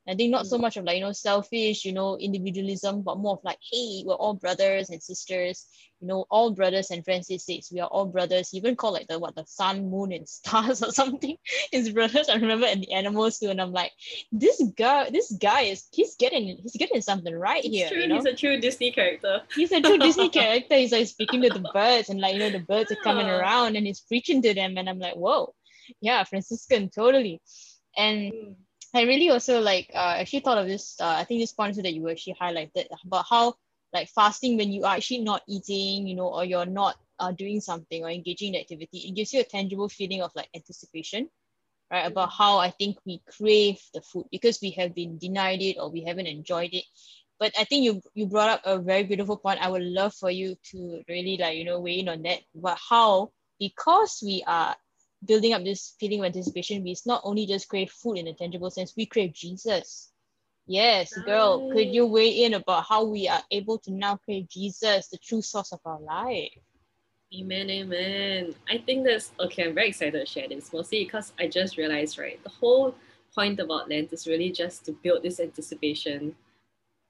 I 0.09 0.15
think 0.15 0.31
not 0.31 0.47
so 0.47 0.57
much 0.59 0.77
of 0.77 0.85
like, 0.85 0.97
you 0.99 1.05
know, 1.05 1.13
selfish, 1.13 1.85
you 1.85 1.93
know, 1.93 2.17
individualism, 2.19 3.03
but 3.03 3.19
more 3.19 3.35
of 3.35 3.45
like, 3.45 3.59
hey, 3.73 4.03
we're 4.07 4.15
all 4.15 4.35
brothers 4.35 4.89
and 4.91 5.03
sisters, 5.03 5.67
you 6.01 6.07
know, 6.07 6.27
all 6.31 6.53
brothers 6.53 6.91
and 6.91 7.05
Francis 7.05 7.45
says 7.47 7.71
we 7.73 7.81
are 7.81 7.89
all 7.89 8.07
brothers. 8.07 8.51
He 8.51 8.59
even 8.59 8.77
called 8.77 8.95
like 8.95 9.09
the 9.09 9.19
what 9.19 9.35
the 9.35 9.45
sun, 9.47 9.91
moon, 9.91 10.13
and 10.13 10.29
stars 10.39 10.83
or 10.83 10.93
something. 10.93 11.37
His 11.73 11.91
brothers, 11.91 12.29
I 12.33 12.35
remember, 12.37 12.67
and 12.67 12.83
the 12.83 12.93
animals 12.93 13.39
too. 13.39 13.51
And 13.51 13.61
I'm 13.61 13.73
like, 13.73 13.93
this 14.31 14.63
guy, 14.77 15.11
this 15.11 15.33
guy 15.33 15.63
is 15.63 15.87
he's 15.93 16.15
getting 16.17 16.59
he's 16.63 16.77
getting 16.77 17.01
something 17.03 17.35
right 17.35 17.65
It's 17.65 17.75
here. 17.75 17.89
true, 17.89 18.03
You 18.03 18.09
know, 18.09 18.15
he's 18.17 18.27
a 18.27 18.35
true 18.35 18.61
Disney 18.61 18.93
character. 18.93 19.43
he's 19.55 19.73
a 19.73 19.81
true 19.81 19.99
Disney 19.99 20.29
character. 20.41 20.77
He's 20.77 20.93
like 20.93 21.07
speaking 21.09 21.43
to 21.43 21.49
the 21.49 21.69
birds, 21.75 22.11
and 22.11 22.21
like 22.21 22.35
you 22.35 22.41
know, 22.41 22.51
the 22.51 22.61
birds 22.61 22.93
are 22.93 22.97
coming 23.03 23.29
around, 23.29 23.77
and 23.77 23.87
he's 23.87 24.01
preaching 24.01 24.41
to 24.43 24.55
them, 24.55 24.77
and 24.79 24.89
I'm 24.89 24.99
like, 25.01 25.15
whoa, 25.17 25.55
yeah, 26.01 26.23
Franciscan, 26.25 26.91
totally. 26.91 27.41
And 27.97 28.33
Mm. 28.33 28.55
I 28.97 29.03
really 29.03 29.29
also 29.29 29.61
like 29.61 29.91
uh, 29.95 30.17
actually 30.19 30.41
thought 30.41 30.59
of 30.59 30.67
this. 30.67 30.97
Uh, 31.00 31.17
I 31.19 31.25
think 31.25 31.41
this 31.41 31.53
point 31.53 31.76
that 31.76 31.93
you 31.93 32.09
actually 32.09 32.37
highlighted 32.41 32.87
about 33.05 33.26
how 33.29 33.55
like 33.93 34.09
fasting 34.09 34.57
when 34.57 34.73
you 34.73 34.85
are 34.85 34.97
actually 34.97 35.21
not 35.21 35.43
eating, 35.47 36.07
you 36.07 36.15
know, 36.15 36.29
or 36.29 36.45
you're 36.45 36.67
not 36.67 36.97
uh, 37.19 37.33
doing 37.33 37.61
something 37.61 38.03
or 38.03 38.11
engaging 38.11 38.55
in 38.55 38.61
activity, 38.61 38.99
it 39.09 39.15
gives 39.15 39.33
you 39.35 39.41
a 39.41 39.45
tangible 39.45 39.88
feeling 39.88 40.23
of 40.23 40.33
like 40.35 40.49
anticipation, 40.55 41.29
right? 41.91 42.07
About 42.07 42.33
how 42.33 42.59
I 42.59 42.71
think 42.71 42.99
we 43.05 43.23
crave 43.29 43.81
the 43.95 44.00
food 44.00 44.26
because 44.33 44.61
we 44.62 44.71
have 44.73 44.95
been 44.95 45.19
denied 45.19 45.61
it 45.62 45.76
or 45.79 45.91
we 45.91 46.03
haven't 46.05 46.26
enjoyed 46.26 46.71
it. 46.73 46.85
But 47.38 47.53
I 47.59 47.65
think 47.65 47.85
you 47.85 48.00
you 48.15 48.26
brought 48.26 48.49
up 48.49 48.62
a 48.65 48.79
very 48.79 49.03
beautiful 49.05 49.37
point. 49.37 49.61
I 49.61 49.69
would 49.69 49.83
love 49.83 50.15
for 50.15 50.31
you 50.31 50.57
to 50.73 51.03
really 51.09 51.37
like 51.37 51.59
you 51.59 51.65
know 51.65 51.81
weigh 51.81 52.00
in 52.00 52.09
on 52.09 52.23
that. 52.23 52.41
But 52.55 52.79
how 52.79 53.33
because 53.61 54.23
we 54.25 54.43
are 54.47 54.75
building 55.25 55.52
up 55.52 55.64
this 55.64 55.94
feeling 55.99 56.20
of 56.20 56.26
anticipation, 56.26 56.82
we 56.82 56.96
not 57.06 57.23
only 57.25 57.46
just 57.46 57.68
crave 57.68 57.90
food 57.90 58.18
in 58.18 58.28
a 58.28 58.35
tangible 58.35 58.70
sense, 58.70 58.94
we 58.96 59.06
crave 59.06 59.32
Jesus. 59.32 60.12
Yes, 60.66 61.16
girl, 61.25 61.70
could 61.73 61.94
you 61.94 62.06
weigh 62.06 62.44
in 62.44 62.54
about 62.54 62.87
how 62.87 63.04
we 63.04 63.28
are 63.28 63.42
able 63.52 63.78
to 63.78 63.92
now 63.92 64.16
crave 64.16 64.49
Jesus, 64.49 65.08
the 65.08 65.18
true 65.18 65.40
source 65.40 65.73
of 65.73 65.80
our 65.85 66.00
life? 66.00 66.50
Amen, 67.35 67.70
amen. 67.70 68.54
I 68.68 68.78
think 68.78 69.04
that's 69.04 69.32
okay. 69.38 69.64
I'm 69.64 69.75
very 69.75 69.88
excited 69.88 70.18
to 70.18 70.26
share 70.26 70.49
this, 70.49 70.73
mostly 70.73 71.04
because 71.04 71.32
I 71.38 71.49
just 71.49 71.76
realized, 71.76 72.18
right, 72.18 72.42
the 72.42 72.50
whole 72.50 72.94
point 73.35 73.61
about 73.61 73.88
Lent 73.88 74.12
is 74.12 74.26
really 74.26 74.50
just 74.50 74.85
to 74.87 74.92
build 74.92 75.23
this 75.23 75.40
anticipation 75.40 76.35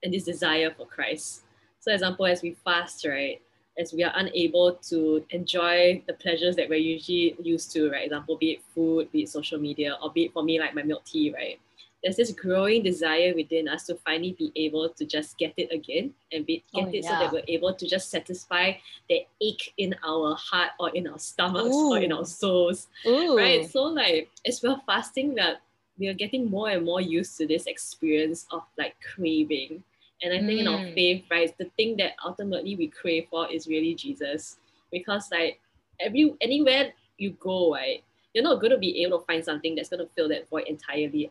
and 0.02 0.12
this 0.12 0.24
desire 0.24 0.70
for 0.70 0.86
Christ. 0.86 1.42
So, 1.80 1.92
example, 1.92 2.26
as 2.26 2.42
we 2.42 2.56
fast, 2.64 3.06
right, 3.06 3.40
as 3.78 3.92
we 3.92 4.02
are 4.02 4.12
unable 4.16 4.72
to 4.72 5.24
enjoy 5.30 6.02
the 6.06 6.14
pleasures 6.14 6.56
that 6.56 6.68
we're 6.68 6.78
usually 6.78 7.36
used 7.42 7.70
to, 7.72 7.90
right? 7.90 8.04
Example, 8.04 8.36
be 8.36 8.52
it 8.52 8.62
food, 8.74 9.10
be 9.12 9.22
it 9.22 9.28
social 9.28 9.58
media, 9.58 9.96
or 10.02 10.10
be 10.10 10.24
it 10.24 10.32
for 10.32 10.42
me 10.42 10.58
like 10.58 10.74
my 10.74 10.82
milk 10.82 11.04
tea, 11.04 11.32
right? 11.32 11.60
There's 12.02 12.16
this 12.16 12.32
growing 12.32 12.82
desire 12.82 13.34
within 13.34 13.68
us 13.68 13.84
to 13.86 13.96
finally 13.96 14.36
be 14.38 14.52
able 14.54 14.88
to 14.90 15.04
just 15.04 15.38
get 15.38 15.54
it 15.56 15.72
again 15.72 16.14
and 16.30 16.46
be, 16.46 16.62
oh, 16.74 16.80
get 16.80 16.86
oh, 16.86 16.90
it 16.90 17.04
yeah. 17.04 17.08
so 17.08 17.24
that 17.24 17.32
we're 17.32 17.44
able 17.48 17.74
to 17.74 17.86
just 17.86 18.10
satisfy 18.10 18.74
the 19.08 19.26
ache 19.40 19.74
in 19.76 19.94
our 20.06 20.36
heart 20.36 20.70
or 20.78 20.90
in 20.90 21.08
our 21.08 21.18
stomachs 21.18 21.74
Ooh. 21.74 21.92
or 21.92 21.98
in 21.98 22.12
our 22.12 22.24
souls, 22.24 22.88
Ooh. 23.06 23.36
right? 23.36 23.68
So 23.68 23.84
like 23.84 24.30
as 24.46 24.62
we're 24.62 24.80
fasting, 24.86 25.34
that 25.34 25.62
we 25.98 26.08
are 26.08 26.14
getting 26.14 26.50
more 26.50 26.70
and 26.70 26.84
more 26.84 27.00
used 27.00 27.36
to 27.38 27.46
this 27.46 27.66
experience 27.66 28.46
of 28.50 28.62
like 28.78 28.94
craving 29.14 29.82
and 30.22 30.32
I 30.32 30.38
think 30.38 30.50
mm. 30.50 30.60
in 30.60 30.68
our 30.68 30.78
mm. 30.78 30.94
faith, 30.94 31.24
right, 31.30 31.56
the 31.58 31.70
thing 31.76 31.96
that 31.98 32.12
ultimately 32.24 32.76
we 32.76 32.88
crave 32.88 33.26
for 33.30 33.50
is 33.50 33.66
really 33.66 33.94
Jesus. 33.94 34.56
Because 34.90 35.28
like 35.30 35.60
every 36.00 36.34
anywhere 36.40 36.92
you 37.18 37.30
go, 37.32 37.74
right, 37.74 38.02
you're 38.32 38.44
not 38.44 38.60
going 38.60 38.70
to 38.70 38.78
be 38.78 39.02
able 39.02 39.18
to 39.18 39.26
find 39.26 39.44
something 39.44 39.74
that's 39.74 39.90
going 39.90 40.00
to 40.00 40.12
fill 40.14 40.28
that 40.28 40.48
void 40.48 40.64
entirely. 40.68 41.30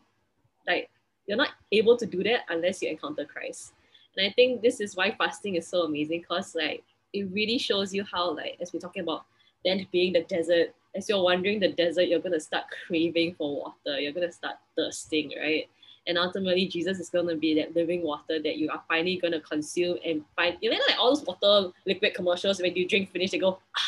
Like 0.67 0.89
you're 1.27 1.37
not 1.37 1.49
able 1.71 1.97
to 1.97 2.05
do 2.05 2.23
that 2.23 2.41
unless 2.49 2.81
you 2.81 2.89
encounter 2.89 3.25
Christ. 3.25 3.73
And 4.17 4.27
I 4.27 4.31
think 4.33 4.61
this 4.61 4.79
is 4.79 4.95
why 4.95 5.15
fasting 5.17 5.55
is 5.55 5.67
so 5.67 5.81
amazing 5.83 6.21
because 6.21 6.55
like 6.55 6.83
it 7.13 7.23
really 7.31 7.57
shows 7.57 7.93
you 7.93 8.03
how 8.03 8.35
like 8.35 8.57
as 8.61 8.71
we're 8.71 8.79
talking 8.79 9.03
about 9.03 9.25
then 9.63 9.87
being 9.91 10.13
the 10.13 10.21
desert, 10.23 10.75
as 10.95 11.09
you're 11.09 11.23
wandering 11.23 11.59
the 11.59 11.71
desert, 11.71 12.03
you're 12.03 12.19
gonna 12.19 12.39
start 12.39 12.65
craving 12.85 13.33
for 13.33 13.55
water. 13.55 13.99
You're 13.99 14.13
gonna 14.13 14.31
start 14.31 14.55
thirsting, 14.75 15.33
right? 15.39 15.67
And 16.07 16.17
ultimately, 16.17 16.67
Jesus 16.67 16.99
is 16.99 17.09
going 17.09 17.27
to 17.27 17.35
be 17.35 17.55
that 17.55 17.75
living 17.75 18.03
water 18.03 18.39
that 18.41 18.57
you 18.57 18.69
are 18.69 18.81
finally 18.87 19.17
going 19.17 19.33
to 19.33 19.39
consume 19.39 19.97
and 20.05 20.23
find. 20.35 20.57
You 20.61 20.71
know, 20.71 20.77
like 20.87 20.99
all 20.99 21.15
those 21.15 21.25
water 21.25 21.71
liquid 21.85 22.13
commercials, 22.13 22.61
when 22.61 22.75
you 22.75 22.87
drink 22.87 23.11
finish, 23.11 23.31
they 23.31 23.39
go, 23.39 23.59
ah. 23.77 23.81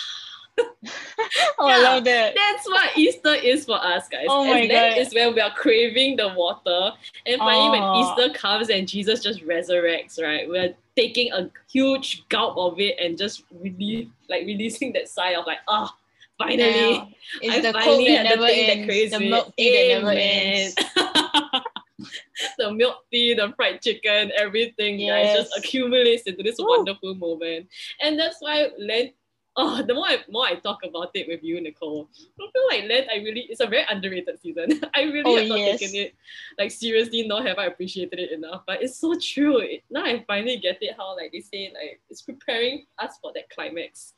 oh, 1.59 1.67
yeah, 1.67 1.75
I 1.75 1.81
love 1.81 2.03
that. 2.05 2.35
That's 2.35 2.67
what 2.67 2.97
Easter 2.97 3.33
is 3.33 3.65
for 3.65 3.83
us, 3.83 4.07
guys. 4.07 4.25
Oh 4.27 4.45
my 4.45 4.59
and 4.59 4.69
God. 4.69 4.75
that 4.75 4.97
is 4.97 5.13
when 5.13 5.33
we 5.33 5.41
are 5.41 5.53
craving 5.53 6.17
the 6.17 6.29
water. 6.29 6.91
And 7.25 7.39
finally, 7.39 7.79
oh. 7.79 7.93
when 8.17 8.27
Easter 8.27 8.39
comes 8.39 8.69
and 8.69 8.87
Jesus 8.87 9.21
just 9.21 9.45
resurrects, 9.45 10.21
right? 10.21 10.47
We're 10.47 10.73
taking 10.95 11.31
a 11.31 11.49
huge 11.71 12.27
gulp 12.29 12.57
of 12.57 12.79
it 12.79 12.97
and 12.99 13.17
just 13.17 13.43
release, 13.59 14.07
like 14.29 14.45
releasing 14.45 14.93
that 14.93 15.09
sigh 15.09 15.35
of 15.35 15.45
like, 15.45 15.59
ah, 15.67 15.93
oh, 15.93 15.97
finally. 16.37 16.93
Yeah. 16.93 17.05
It's 17.41 17.55
I 17.55 17.71
the 17.71 17.73
finally 17.73 18.11
had 18.11 18.39
the 18.39 18.45
thing 18.45 18.69
ends, 18.69 18.79
that 18.79 18.85
craves 18.85 19.11
the 19.11 19.19
milk 19.19 19.55
tea 19.55 19.93
that 19.93 20.01
never 20.01 20.11
ends. 20.17 20.75
the 22.57 22.71
milk 22.71 23.05
tea, 23.11 23.33
the 23.33 23.53
fried 23.55 23.81
chicken, 23.81 24.31
everything, 24.37 24.99
yes. 24.99 25.35
guys, 25.35 25.35
just 25.37 25.57
accumulates 25.57 26.23
into 26.23 26.43
this 26.43 26.57
Woo. 26.59 26.67
wonderful 26.67 27.15
moment. 27.15 27.67
And 28.01 28.19
that's 28.19 28.37
why 28.39 28.69
Lent, 28.79 29.13
oh, 29.57 29.81
the 29.81 29.93
more 29.93 30.05
I, 30.05 30.19
more 30.29 30.45
I 30.45 30.55
talk 30.55 30.79
about 30.83 31.11
it 31.15 31.27
with 31.27 31.43
you, 31.43 31.59
Nicole, 31.59 32.09
I 32.39 32.45
feel 32.51 32.67
like 32.69 32.89
Lent, 32.89 33.07
I 33.11 33.17
really, 33.17 33.47
it's 33.49 33.59
a 33.59 33.65
very 33.65 33.85
underrated 33.89 34.39
season. 34.39 34.81
I 34.93 35.03
really 35.03 35.23
oh, 35.25 35.37
have 35.37 35.47
not 35.47 35.59
yes. 35.59 35.79
taken 35.79 35.95
it 35.95 36.15
like 36.59 36.71
seriously, 36.71 37.27
nor 37.27 37.41
have 37.43 37.57
I 37.57 37.65
appreciated 37.65 38.19
it 38.19 38.31
enough. 38.31 38.63
But 38.67 38.83
it's 38.83 38.97
so 38.97 39.15
true. 39.19 39.57
It, 39.59 39.83
now 39.89 40.05
I 40.05 40.23
finally 40.27 40.57
get 40.57 40.77
it 40.81 40.95
how 40.95 41.15
like 41.15 41.31
they 41.31 41.41
say 41.41 41.73
like 41.73 41.99
it's 42.09 42.21
preparing 42.21 42.85
us 42.99 43.17
for 43.21 43.31
that 43.33 43.49
climax 43.49 44.13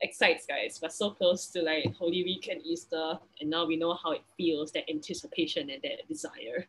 excites 0.00 0.44
guys 0.46 0.78
we're 0.82 0.88
so 0.88 1.10
close 1.10 1.46
to 1.46 1.62
like 1.62 1.94
holy 1.96 2.22
week 2.24 2.48
and 2.50 2.60
easter 2.64 3.18
and 3.40 3.48
now 3.48 3.64
we 3.64 3.76
know 3.76 3.94
how 3.94 4.12
it 4.12 4.22
feels 4.36 4.70
that 4.72 4.88
anticipation 4.90 5.70
and 5.70 5.80
that 5.82 6.06
desire 6.08 6.66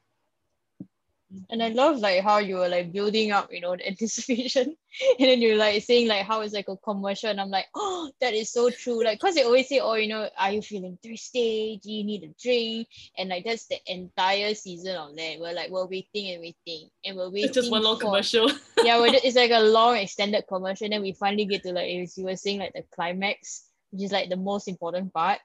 and 1.49 1.63
I 1.63 1.69
love 1.69 1.99
like 1.99 2.23
how 2.23 2.37
you 2.37 2.57
were 2.57 2.69
like 2.69 2.91
building 2.91 3.31
up, 3.31 3.51
you 3.51 3.61
know, 3.61 3.75
the 3.75 3.87
anticipation. 3.87 4.75
and 5.19 5.29
then 5.29 5.41
you're 5.41 5.57
like 5.57 5.83
saying 5.83 6.07
like 6.07 6.25
how 6.25 6.41
it's 6.41 6.53
like 6.53 6.67
a 6.67 6.77
commercial. 6.77 7.29
And 7.29 7.41
I'm 7.41 7.49
like, 7.49 7.65
oh, 7.75 8.11
that 8.21 8.33
is 8.33 8.51
so 8.51 8.69
true. 8.69 9.03
Like, 9.03 9.19
cause 9.19 9.35
they 9.35 9.43
always 9.43 9.67
say, 9.67 9.79
oh, 9.79 9.95
you 9.95 10.07
know, 10.07 10.29
are 10.37 10.51
you 10.51 10.61
feeling 10.61 10.97
thirsty? 11.03 11.79
Do 11.83 11.91
you 11.91 12.03
need 12.03 12.23
a 12.23 12.33
drink? 12.41 12.87
And 13.17 13.29
like 13.29 13.43
that's 13.43 13.67
the 13.67 13.77
entire 13.87 14.53
season 14.53 14.95
of 14.95 15.15
that. 15.15 15.39
We're 15.39 15.53
like, 15.53 15.71
we're 15.71 15.85
waiting 15.85 16.31
and 16.31 16.41
waiting. 16.41 16.89
And 17.03 17.17
we're 17.17 17.29
waiting. 17.29 17.45
It's 17.49 17.55
just 17.55 17.71
one 17.71 17.83
long 17.83 17.95
for, 17.95 18.05
commercial. 18.05 18.51
yeah, 18.83 18.99
we're 18.99 19.11
just, 19.11 19.25
it's 19.25 19.35
like 19.35 19.51
a 19.51 19.59
long 19.59 19.97
extended 19.97 20.45
commercial. 20.47 20.85
And 20.85 20.93
then 20.93 21.01
we 21.01 21.13
finally 21.13 21.45
get 21.45 21.63
to 21.63 21.73
like 21.73 21.89
as 21.89 22.17
you 22.17 22.25
were 22.25 22.35
saying, 22.35 22.59
like 22.59 22.73
the 22.73 22.83
climax, 22.93 23.65
which 23.91 24.03
is 24.03 24.11
like 24.11 24.29
the 24.29 24.37
most 24.37 24.67
important 24.67 25.13
part. 25.13 25.39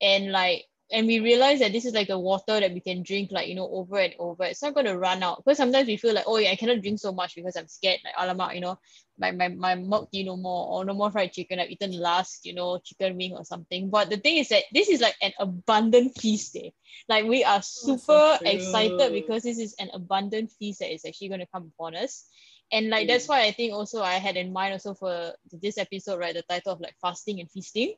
And 0.00 0.32
like 0.32 0.64
and 0.94 1.06
we 1.06 1.18
realize 1.18 1.58
that 1.58 1.72
this 1.72 1.84
is 1.84 1.92
like 1.92 2.08
a 2.08 2.18
water 2.18 2.60
that 2.60 2.72
we 2.72 2.80
can 2.80 3.02
drink 3.02 3.32
like 3.32 3.48
you 3.48 3.54
know 3.54 3.68
over 3.68 3.98
and 3.98 4.14
over. 4.18 4.44
It's 4.44 4.62
not 4.62 4.74
going 4.74 4.86
to 4.86 4.96
run 4.96 5.22
out. 5.22 5.44
Because 5.44 5.58
sometimes 5.58 5.88
we 5.88 5.96
feel 5.96 6.14
like 6.14 6.24
oh 6.26 6.38
yeah 6.38 6.50
I 6.50 6.56
cannot 6.56 6.82
drink 6.82 7.00
so 7.00 7.12
much 7.12 7.34
because 7.34 7.56
I'm 7.56 7.68
scared 7.68 8.00
like 8.04 8.14
alamak! 8.14 8.54
you 8.54 8.60
know 8.60 8.78
my, 9.18 9.30
my, 9.30 9.48
my 9.48 9.74
milk 9.74 10.10
tea 10.10 10.24
no 10.24 10.36
more 10.36 10.66
or 10.68 10.84
no 10.84 10.94
more 10.94 11.10
fried 11.10 11.32
chicken. 11.32 11.58
I've 11.58 11.70
eaten 11.70 11.92
last 11.92 12.46
you 12.46 12.54
know 12.54 12.78
chicken 12.78 13.16
wing 13.16 13.32
or 13.32 13.44
something. 13.44 13.90
But 13.90 14.08
the 14.08 14.16
thing 14.16 14.38
is 14.38 14.48
that 14.50 14.62
this 14.72 14.88
is 14.88 15.00
like 15.00 15.16
an 15.20 15.32
abundant 15.38 16.16
feast 16.18 16.54
day 16.54 16.72
like 17.08 17.24
we 17.24 17.44
are 17.44 17.62
super 17.62 18.38
so 18.38 18.38
excited 18.44 19.12
because 19.12 19.42
this 19.42 19.58
is 19.58 19.74
an 19.78 19.90
abundant 19.92 20.52
feast 20.58 20.80
that 20.80 20.92
is 20.92 21.04
actually 21.04 21.28
going 21.28 21.40
to 21.40 21.46
come 21.52 21.72
upon 21.74 21.96
us. 21.96 22.24
And 22.72 22.88
like 22.88 23.04
mm. 23.04 23.08
that's 23.08 23.28
why 23.28 23.42
I 23.42 23.52
think 23.52 23.72
also 23.72 24.02
I 24.02 24.14
had 24.14 24.36
in 24.36 24.52
mind 24.52 24.72
also 24.72 24.94
for 24.94 25.32
this 25.52 25.76
episode 25.76 26.18
right 26.18 26.34
the 26.34 26.42
title 26.42 26.72
of 26.72 26.80
like 26.80 26.94
fasting 27.00 27.40
and 27.40 27.50
feasting 27.50 27.94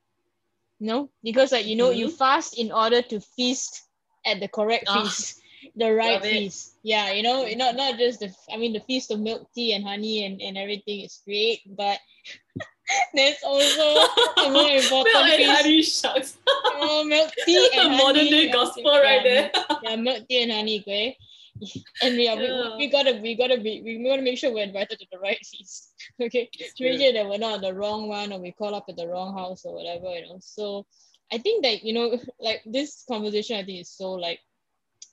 no, 0.81 1.11
because 1.23 1.53
like 1.53 1.67
you 1.67 1.77
know, 1.77 1.91
mm-hmm. 1.91 2.01
you 2.01 2.11
fast 2.11 2.59
in 2.59 2.73
order 2.73 3.03
to 3.03 3.21
feast 3.21 3.83
at 4.25 4.41
the 4.41 4.49
correct 4.49 4.85
oh, 4.89 5.05
feast, 5.05 5.41
the 5.77 5.93
right 5.93 6.23
feast. 6.23 6.77
Yeah, 6.83 7.12
you 7.12 7.23
know, 7.23 7.47
not 7.57 7.77
not 7.77 7.99
just 7.99 8.21
the. 8.21 8.35
I 8.53 8.57
mean, 8.57 8.73
the 8.73 8.81
feast 8.81 9.11
of 9.11 9.21
milk 9.21 9.49
tea 9.55 9.73
and 9.73 9.85
honey 9.85 10.25
and, 10.25 10.41
and 10.41 10.59
everything 10.59 11.01
is 11.01 11.21
great, 11.25 11.61
but 11.67 11.99
there's 13.15 13.43
also 13.45 14.07
a 14.45 14.51
more 14.51 14.71
important 14.83 15.15
milk 15.15 15.37
feast. 15.37 15.49
and 15.49 15.57
honey 15.57 15.83
shucks. 15.83 16.39
oh, 16.47 17.05
milk 17.05 17.33
tea 17.45 17.71
and 17.77 17.95
the 17.95 17.97
modern 17.97 18.27
day 18.27 18.51
gospel 18.51 18.85
right 18.85 19.23
there. 19.25 19.51
yeah, 19.83 19.97
milk 19.97 20.29
tea 20.29 20.43
and 20.43 20.53
honey, 20.53 20.81
okay 20.81 21.17
and 22.03 22.16
yeah. 22.16 22.35
we, 22.35 22.77
we 22.77 22.90
gotta 22.90 23.19
we 23.23 23.35
gotta 23.35 23.59
be 23.59 23.83
we 23.85 24.05
gotta 24.05 24.23
make 24.23 24.38
sure 24.38 24.53
we're 24.53 24.64
invited 24.64 24.99
to 24.99 25.07
the 25.11 25.19
right 25.19 25.38
feast 25.45 25.95
okay 26.23 26.49
to 26.77 26.85
make 26.85 27.01
sure 27.01 27.12
that 27.12 27.29
we're 27.29 27.38
not 27.38 27.55
on 27.55 27.61
the 27.61 27.75
wrong 27.75 28.09
one 28.09 28.33
or 28.33 28.40
we 28.40 28.53
call 28.53 28.75
up 28.75 28.87
at 28.88 28.97
the 28.97 29.07
wrong 29.07 29.37
house 29.37 29.64
or 29.64 29.75
whatever 29.75 30.09
you 30.14 30.23
know 30.23 30.38
so 30.40 30.85
i 31.33 31.38
think 31.38 31.64
that 31.64 31.83
you 31.83 31.92
know 31.92 32.19
like 32.40 32.62
this 32.66 33.05
conversation 33.09 33.57
i 33.57 33.64
think 33.64 33.81
is 33.81 33.90
so 33.90 34.12
like 34.12 34.40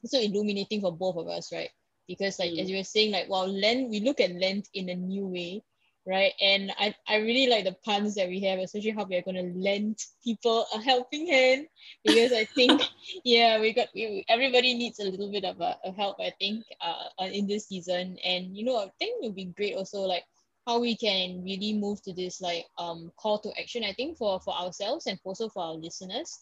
so 0.06 0.20
illuminating 0.20 0.82
for 0.82 0.92
both 0.92 1.16
of 1.16 1.28
us 1.28 1.52
right 1.54 1.70
because 2.08 2.40
like 2.40 2.52
mm. 2.52 2.60
as 2.60 2.70
you 2.70 2.78
were 2.78 2.84
saying 2.84 3.12
like 3.12 3.30
well 3.30 3.48
lent 3.48 3.90
we 3.90 4.02
look 4.02 4.20
at 4.20 4.36
lent 4.36 4.68
in 4.74 4.90
a 4.90 4.96
new 4.96 5.28
way 5.28 5.64
right? 6.06 6.34
And 6.42 6.72
I, 6.78 6.94
I 7.08 7.18
really 7.18 7.48
like 7.48 7.64
the 7.64 7.76
puns 7.86 8.16
that 8.16 8.28
we 8.28 8.42
have, 8.42 8.60
especially 8.60 8.92
how 8.92 9.06
we 9.06 9.16
are 9.16 9.22
going 9.22 9.38
to 9.38 9.58
lend 9.58 10.00
people 10.24 10.66
a 10.74 10.82
helping 10.82 11.28
hand 11.28 11.68
because 12.04 12.34
I 12.34 12.46
think, 12.46 12.82
yeah, 13.24 13.60
we 13.60 13.74
got 13.74 13.88
we, 13.96 14.26
everybody 14.28 14.74
needs 14.74 15.00
a 15.00 15.06
little 15.06 15.32
bit 15.32 15.46
of 15.46 15.62
a, 15.62 15.78
a 15.86 15.92
help, 15.92 16.18
I 16.20 16.34
think, 16.40 16.66
uh, 16.82 17.26
in 17.26 17.48
this 17.48 17.68
season. 17.68 18.18
And 18.26 18.56
you 18.56 18.66
know, 18.66 18.78
I 18.78 18.92
think 19.00 19.24
it 19.24 19.28
would 19.28 19.36
be 19.36 19.46
great 19.46 19.76
also 19.76 20.00
like 20.00 20.24
how 20.68 20.80
we 20.80 20.96
can 20.96 21.44
really 21.44 21.74
move 21.74 22.02
to 22.04 22.14
this 22.14 22.40
like 22.40 22.66
um 22.78 23.12
call 23.18 23.40
to 23.40 23.52
action. 23.60 23.84
I 23.84 23.94
think 23.94 24.18
for 24.18 24.40
for 24.42 24.54
ourselves 24.54 25.08
and 25.08 25.20
also 25.24 25.50
for 25.50 25.64
our 25.64 25.76
listeners. 25.76 26.40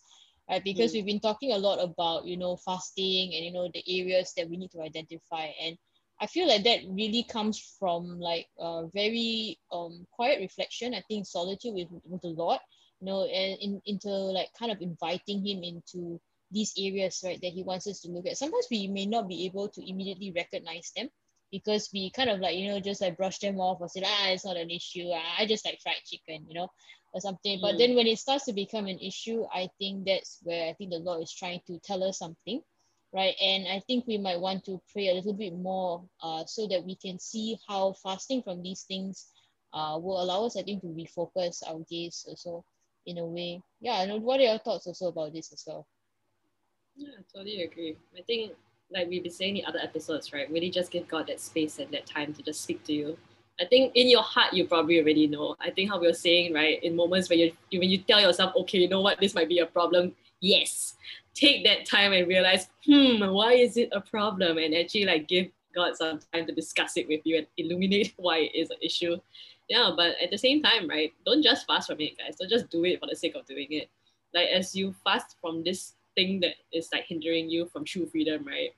Right, 0.49 0.63
because 0.63 0.91
mm. 0.91 0.95
we've 0.95 1.05
been 1.05 1.19
talking 1.19 1.53
a 1.53 1.57
lot 1.57 1.77
about 1.79 2.25
you 2.25 2.35
know 2.35 2.57
fasting 2.57 3.35
and 3.35 3.45
you 3.45 3.53
know 3.53 3.69
the 3.71 3.83
areas 3.87 4.33
that 4.35 4.49
we 4.49 4.57
need 4.57 4.71
to 4.71 4.81
identify 4.81 5.47
and 5.61 5.77
I 6.21 6.27
feel 6.27 6.47
like 6.47 6.63
that 6.63 6.81
really 6.87 7.23
comes 7.23 7.59
from 7.79 8.19
like 8.19 8.47
a 8.59 8.87
very 8.93 9.59
um 9.71 10.07
quiet 10.11 10.39
reflection. 10.39 10.93
I 10.93 11.01
think 11.07 11.25
solitude 11.27 11.73
with, 11.73 11.89
with 12.05 12.21
the 12.21 12.29
Lord, 12.29 12.59
you 13.01 13.07
know, 13.07 13.23
and 13.25 13.57
in, 13.59 13.81
into 13.85 14.09
like 14.09 14.49
kind 14.57 14.71
of 14.71 14.81
inviting 14.81 15.45
him 15.45 15.63
into 15.63 16.21
these 16.51 16.73
areas, 16.77 17.21
right, 17.25 17.41
that 17.41 17.51
he 17.53 17.63
wants 17.63 17.87
us 17.87 18.01
to 18.01 18.11
look 18.11 18.27
at. 18.27 18.37
Sometimes 18.37 18.67
we 18.71 18.87
may 18.87 19.05
not 19.05 19.27
be 19.27 19.45
able 19.45 19.69
to 19.69 19.89
immediately 19.89 20.31
recognize 20.35 20.91
them 20.95 21.09
because 21.51 21.89
we 21.93 22.11
kind 22.11 22.29
of 22.29 22.39
like, 22.39 22.55
you 22.57 22.69
know, 22.69 22.79
just 22.79 23.01
like 23.01 23.17
brush 23.17 23.39
them 23.39 23.59
off 23.59 23.79
or 23.81 23.89
say, 23.89 24.03
ah, 24.05 24.29
it's 24.29 24.45
not 24.45 24.57
an 24.57 24.69
issue. 24.69 25.09
Ah, 25.13 25.35
I 25.39 25.45
just 25.45 25.65
like 25.65 25.79
fried 25.81 25.95
chicken, 26.05 26.45
you 26.47 26.53
know, 26.55 26.69
or 27.13 27.21
something. 27.21 27.59
But 27.61 27.75
Mm. 27.75 27.77
then 27.79 27.95
when 27.95 28.07
it 28.07 28.19
starts 28.19 28.45
to 28.45 28.53
become 28.53 28.87
an 28.87 28.99
issue, 28.99 29.45
I 29.53 29.69
think 29.79 30.05
that's 30.05 30.39
where 30.43 30.69
I 30.69 30.73
think 30.73 30.91
the 30.91 30.99
Lord 30.99 31.23
is 31.23 31.33
trying 31.33 31.61
to 31.67 31.79
tell 31.79 32.03
us 32.03 32.19
something, 32.19 32.61
right? 33.13 33.35
And 33.41 33.67
I 33.67 33.79
think 33.87 34.07
we 34.07 34.17
might 34.17 34.39
want 34.39 34.65
to 34.65 34.81
pray 34.91 35.09
a 35.09 35.13
little 35.13 35.33
bit 35.33 35.53
more 35.53 36.03
uh, 36.21 36.45
so 36.45 36.67
that 36.67 36.83
we 36.83 36.95
can 36.95 37.19
see 37.19 37.57
how 37.67 37.93
fasting 38.03 38.41
from 38.41 38.61
these 38.61 38.83
things 38.83 39.27
uh, 39.73 39.97
will 40.01 40.21
allow 40.21 40.45
us, 40.45 40.57
I 40.57 40.63
think, 40.63 40.81
to 40.81 40.87
refocus 40.87 41.61
our 41.67 41.79
gaze 41.89 42.25
also 42.27 42.63
in 43.05 43.17
a 43.17 43.25
way. 43.25 43.61
Yeah, 43.79 44.01
and 44.01 44.23
what 44.23 44.39
are 44.39 44.43
your 44.43 44.59
thoughts 44.59 44.87
also 44.87 45.07
about 45.07 45.33
this 45.33 45.51
as 45.51 45.63
well? 45.67 45.87
Yeah, 46.95 47.09
I 47.19 47.23
totally 47.33 47.63
agree. 47.63 47.97
I 48.17 48.21
think, 48.21 48.53
like 48.91 49.07
we've 49.07 49.23
been 49.23 49.31
saying 49.31 49.57
in 49.57 49.65
other 49.65 49.79
episodes, 49.79 50.33
right? 50.33 50.51
Really 50.51 50.69
just 50.69 50.91
give 50.91 51.07
God 51.07 51.27
that 51.27 51.39
space 51.39 51.79
and 51.79 51.91
that 51.91 52.05
time 52.05 52.33
to 52.33 52.43
just 52.43 52.61
speak 52.61 52.83
to 52.85 52.93
you. 52.93 53.17
I 53.59 53.65
think 53.65 53.93
in 53.95 54.09
your 54.09 54.23
heart, 54.23 54.53
you 54.53 54.65
probably 54.65 54.99
already 54.99 55.27
know. 55.27 55.55
I 55.59 55.69
think 55.69 55.89
how 55.89 55.99
we 55.99 56.07
were 56.07 56.13
saying, 56.13 56.53
right? 56.53 56.81
In 56.83 56.95
moments 56.95 57.29
when 57.29 57.39
you 57.39 57.51
when 57.71 57.89
you 57.89 57.99
tell 57.99 58.19
yourself, 58.19 58.53
okay, 58.55 58.79
you 58.79 58.89
know 58.89 59.01
what, 59.01 59.19
this 59.19 59.35
might 59.35 59.49
be 59.49 59.59
a 59.59 59.65
problem. 59.65 60.15
Yes, 60.39 60.95
take 61.33 61.63
that 61.65 61.85
time 61.85 62.13
and 62.13 62.27
realize, 62.27 62.67
hmm, 62.85 63.25
why 63.31 63.53
is 63.53 63.77
it 63.77 63.89
a 63.91 64.01
problem? 64.01 64.57
And 64.57 64.75
actually, 64.75 65.05
like, 65.05 65.27
give 65.27 65.47
God 65.73 65.95
some 65.95 66.19
time 66.33 66.45
to 66.45 66.53
discuss 66.53 66.97
it 66.97 67.07
with 67.07 67.21
you 67.23 67.37
and 67.37 67.47
illuminate 67.57 68.13
why 68.17 68.39
it 68.39 68.55
is 68.55 68.69
an 68.69 68.77
issue. 68.81 69.17
Yeah, 69.69 69.91
but 69.95 70.15
at 70.21 70.31
the 70.31 70.37
same 70.37 70.61
time, 70.61 70.89
right? 70.89 71.13
Don't 71.25 71.41
just 71.41 71.65
fast 71.65 71.87
from 71.87 72.01
it, 72.01 72.17
guys. 72.17 72.35
Don't 72.39 72.49
just 72.49 72.69
do 72.69 72.83
it 72.83 72.99
for 72.99 73.07
the 73.07 73.15
sake 73.15 73.35
of 73.35 73.45
doing 73.45 73.67
it. 73.69 73.89
Like 74.33 74.49
as 74.49 74.75
you 74.75 74.93
fast 75.03 75.37
from 75.39 75.63
this 75.63 75.93
thing 76.15 76.41
that 76.41 76.55
is 76.73 76.89
like 76.91 77.05
hindering 77.05 77.49
you 77.49 77.67
from 77.67 77.85
true 77.85 78.05
freedom, 78.05 78.45
right? 78.45 78.71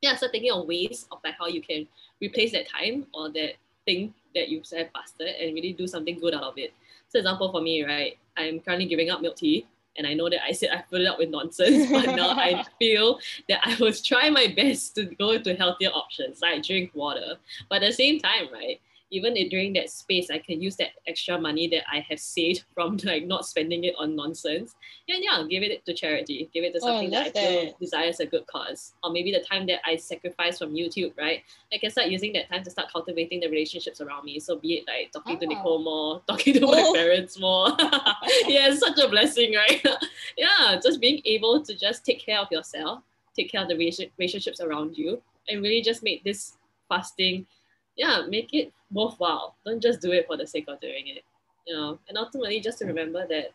Yeah, 0.00 0.14
start 0.16 0.32
thinking 0.32 0.52
of 0.52 0.66
ways 0.66 1.06
of 1.10 1.18
like 1.24 1.34
how 1.38 1.46
you 1.46 1.60
can 1.60 1.86
replace 2.20 2.52
that 2.52 2.68
time 2.68 3.06
or 3.14 3.30
that 3.30 3.54
thing 3.84 4.14
that 4.34 4.48
you 4.48 4.62
have 4.72 4.90
fasted 4.92 5.28
and 5.40 5.54
really 5.54 5.72
do 5.72 5.86
something 5.86 6.18
good 6.18 6.34
out 6.34 6.44
of 6.44 6.58
it. 6.58 6.72
So 7.08 7.18
example 7.18 7.50
for 7.50 7.60
me, 7.60 7.84
right? 7.84 8.16
I'm 8.36 8.60
currently 8.60 8.86
giving 8.86 9.10
up 9.10 9.20
milk 9.20 9.36
tea. 9.36 9.66
And 9.96 10.06
I 10.06 10.14
know 10.14 10.28
that 10.30 10.44
I 10.44 10.52
said 10.52 10.70
I 10.70 10.82
filled 10.82 11.02
it 11.02 11.08
up 11.08 11.18
with 11.18 11.30
nonsense, 11.30 11.90
but 11.90 12.14
now 12.16 12.30
I 12.30 12.64
feel 12.78 13.18
that 13.48 13.60
I 13.64 13.76
was 13.80 14.02
trying 14.02 14.32
my 14.32 14.52
best 14.54 14.94
to 14.96 15.04
go 15.04 15.38
to 15.38 15.54
healthier 15.54 15.90
options, 15.90 16.40
like 16.40 16.62
drink 16.62 16.90
water. 16.94 17.36
But 17.68 17.82
at 17.82 17.88
the 17.88 17.92
same 17.92 18.20
time, 18.20 18.48
right, 18.52 18.80
even 19.12 19.36
if 19.36 19.50
during 19.50 19.74
that 19.74 19.90
space, 19.90 20.30
I 20.30 20.38
can 20.38 20.60
use 20.60 20.74
that 20.76 20.88
extra 21.06 21.38
money 21.38 21.68
that 21.68 21.84
I 21.92 22.00
have 22.08 22.18
saved 22.18 22.64
from 22.74 22.96
like 23.04 23.26
not 23.26 23.44
spending 23.46 23.84
it 23.84 23.94
on 23.98 24.16
nonsense. 24.16 24.74
Yeah, 25.06 25.16
yeah, 25.20 25.44
give 25.48 25.62
it 25.62 25.84
to 25.86 25.92
charity. 25.94 26.48
Give 26.52 26.64
it 26.64 26.72
to 26.72 26.80
Oh, 26.82 26.86
I 26.88 26.90
something 26.90 27.10
that 27.10 27.26
I 27.26 27.30
feel 27.30 27.64
that. 27.66 27.78
desires 27.78 28.20
a 28.20 28.26
good 28.26 28.46
cause. 28.46 28.94
Or 29.04 29.12
maybe 29.12 29.30
the 29.30 29.40
time 29.40 29.66
that 29.66 29.80
I 29.86 29.96
sacrifice 29.96 30.58
from 30.58 30.72
YouTube, 30.74 31.12
right? 31.18 31.42
I 31.72 31.78
can 31.78 31.90
start 31.90 32.08
using 32.08 32.32
that 32.32 32.48
time 32.48 32.64
to 32.64 32.70
start 32.70 32.90
cultivating 32.90 33.40
the 33.40 33.48
relationships 33.48 34.00
around 34.00 34.24
me. 34.24 34.40
So 34.40 34.56
be 34.56 34.74
it 34.78 34.84
like 34.88 35.12
talking 35.12 35.38
to 35.38 35.46
Ah. 35.46 35.48
Nicole 35.50 35.82
more, 35.84 36.22
talking 36.28 36.54
to 36.54 36.60
my 36.66 36.82
Oh. 36.84 36.92
parents 36.94 37.38
more. 37.38 37.68
yeah, 38.48 38.68
it's 38.72 38.80
such 38.80 38.98
a 38.98 39.08
blessing, 39.08 39.54
right? 39.54 39.84
yeah, 40.38 40.80
just 40.82 41.00
being 41.00 41.20
able 41.26 41.62
to 41.62 41.76
just 41.76 42.04
take 42.06 42.24
care 42.24 42.38
of 42.40 42.48
yourself, 42.50 43.00
take 43.36 43.52
care 43.52 43.60
of 43.62 43.68
the 43.68 43.76
relation- 43.76 44.10
relationships 44.18 44.60
around 44.60 44.96
you, 44.96 45.20
and 45.48 45.62
really 45.62 45.82
just 45.82 46.02
make 46.02 46.24
this 46.24 46.56
fasting, 46.88 47.46
yeah, 47.96 48.22
make 48.28 48.52
it 48.52 48.72
worthwhile. 48.90 49.56
Don't 49.64 49.82
just 49.82 50.00
do 50.00 50.12
it 50.12 50.26
for 50.26 50.36
the 50.36 50.46
sake 50.46 50.66
of 50.68 50.80
doing 50.80 51.08
it. 51.08 51.24
You 51.66 51.74
know, 51.74 51.98
and 52.08 52.18
ultimately 52.18 52.60
just 52.60 52.78
to 52.78 52.86
remember 52.86 53.26
that 53.28 53.52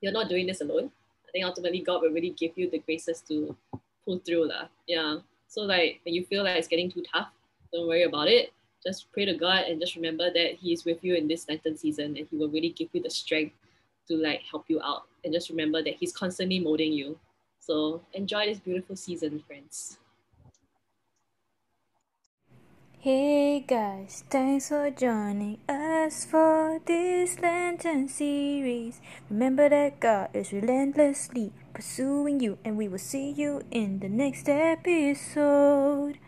you're 0.00 0.12
not 0.12 0.28
doing 0.28 0.46
this 0.46 0.60
alone. 0.60 0.90
I 1.26 1.30
think 1.32 1.44
ultimately 1.44 1.80
God 1.80 2.02
will 2.02 2.10
really 2.10 2.30
give 2.30 2.52
you 2.56 2.68
the 2.70 2.78
graces 2.78 3.22
to 3.28 3.56
pull 4.04 4.18
through. 4.18 4.48
lah. 4.48 4.68
Yeah. 4.86 5.18
So 5.48 5.62
like 5.62 6.00
when 6.04 6.14
you 6.14 6.24
feel 6.24 6.44
like 6.44 6.58
it's 6.58 6.68
getting 6.68 6.90
too 6.90 7.02
tough, 7.12 7.28
don't 7.72 7.88
worry 7.88 8.04
about 8.04 8.28
it. 8.28 8.52
Just 8.84 9.10
pray 9.12 9.24
to 9.24 9.34
God 9.34 9.64
and 9.64 9.80
just 9.80 9.96
remember 9.96 10.30
that 10.30 10.56
He 10.60 10.72
is 10.72 10.84
with 10.84 11.02
you 11.02 11.14
in 11.14 11.26
this 11.26 11.48
Lenten 11.48 11.76
season 11.76 12.16
and 12.16 12.26
He 12.30 12.36
will 12.36 12.50
really 12.50 12.70
give 12.70 12.88
you 12.92 13.02
the 13.02 13.10
strength 13.10 13.54
to 14.08 14.16
like 14.16 14.42
help 14.50 14.66
you 14.68 14.80
out. 14.82 15.04
And 15.24 15.32
just 15.32 15.48
remember 15.48 15.82
that 15.82 15.94
He's 15.94 16.12
constantly 16.12 16.60
molding 16.60 16.92
you. 16.92 17.18
So 17.60 18.02
enjoy 18.12 18.46
this 18.46 18.58
beautiful 18.58 18.94
season, 18.94 19.42
friends. 19.46 19.98
Hey 23.04 23.60
guys, 23.60 24.24
thanks 24.30 24.70
for 24.70 24.88
joining 24.88 25.58
us 25.68 26.24
for 26.24 26.80
this 26.86 27.38
Lenten 27.38 28.08
series. 28.08 28.98
Remember 29.28 29.68
that 29.68 30.00
God 30.00 30.30
is 30.32 30.54
relentlessly 30.54 31.52
pursuing 31.74 32.40
you, 32.40 32.56
and 32.64 32.78
we 32.78 32.88
will 32.88 32.96
see 32.96 33.28
you 33.28 33.60
in 33.70 34.00
the 34.00 34.08
next 34.08 34.48
episode. 34.48 36.16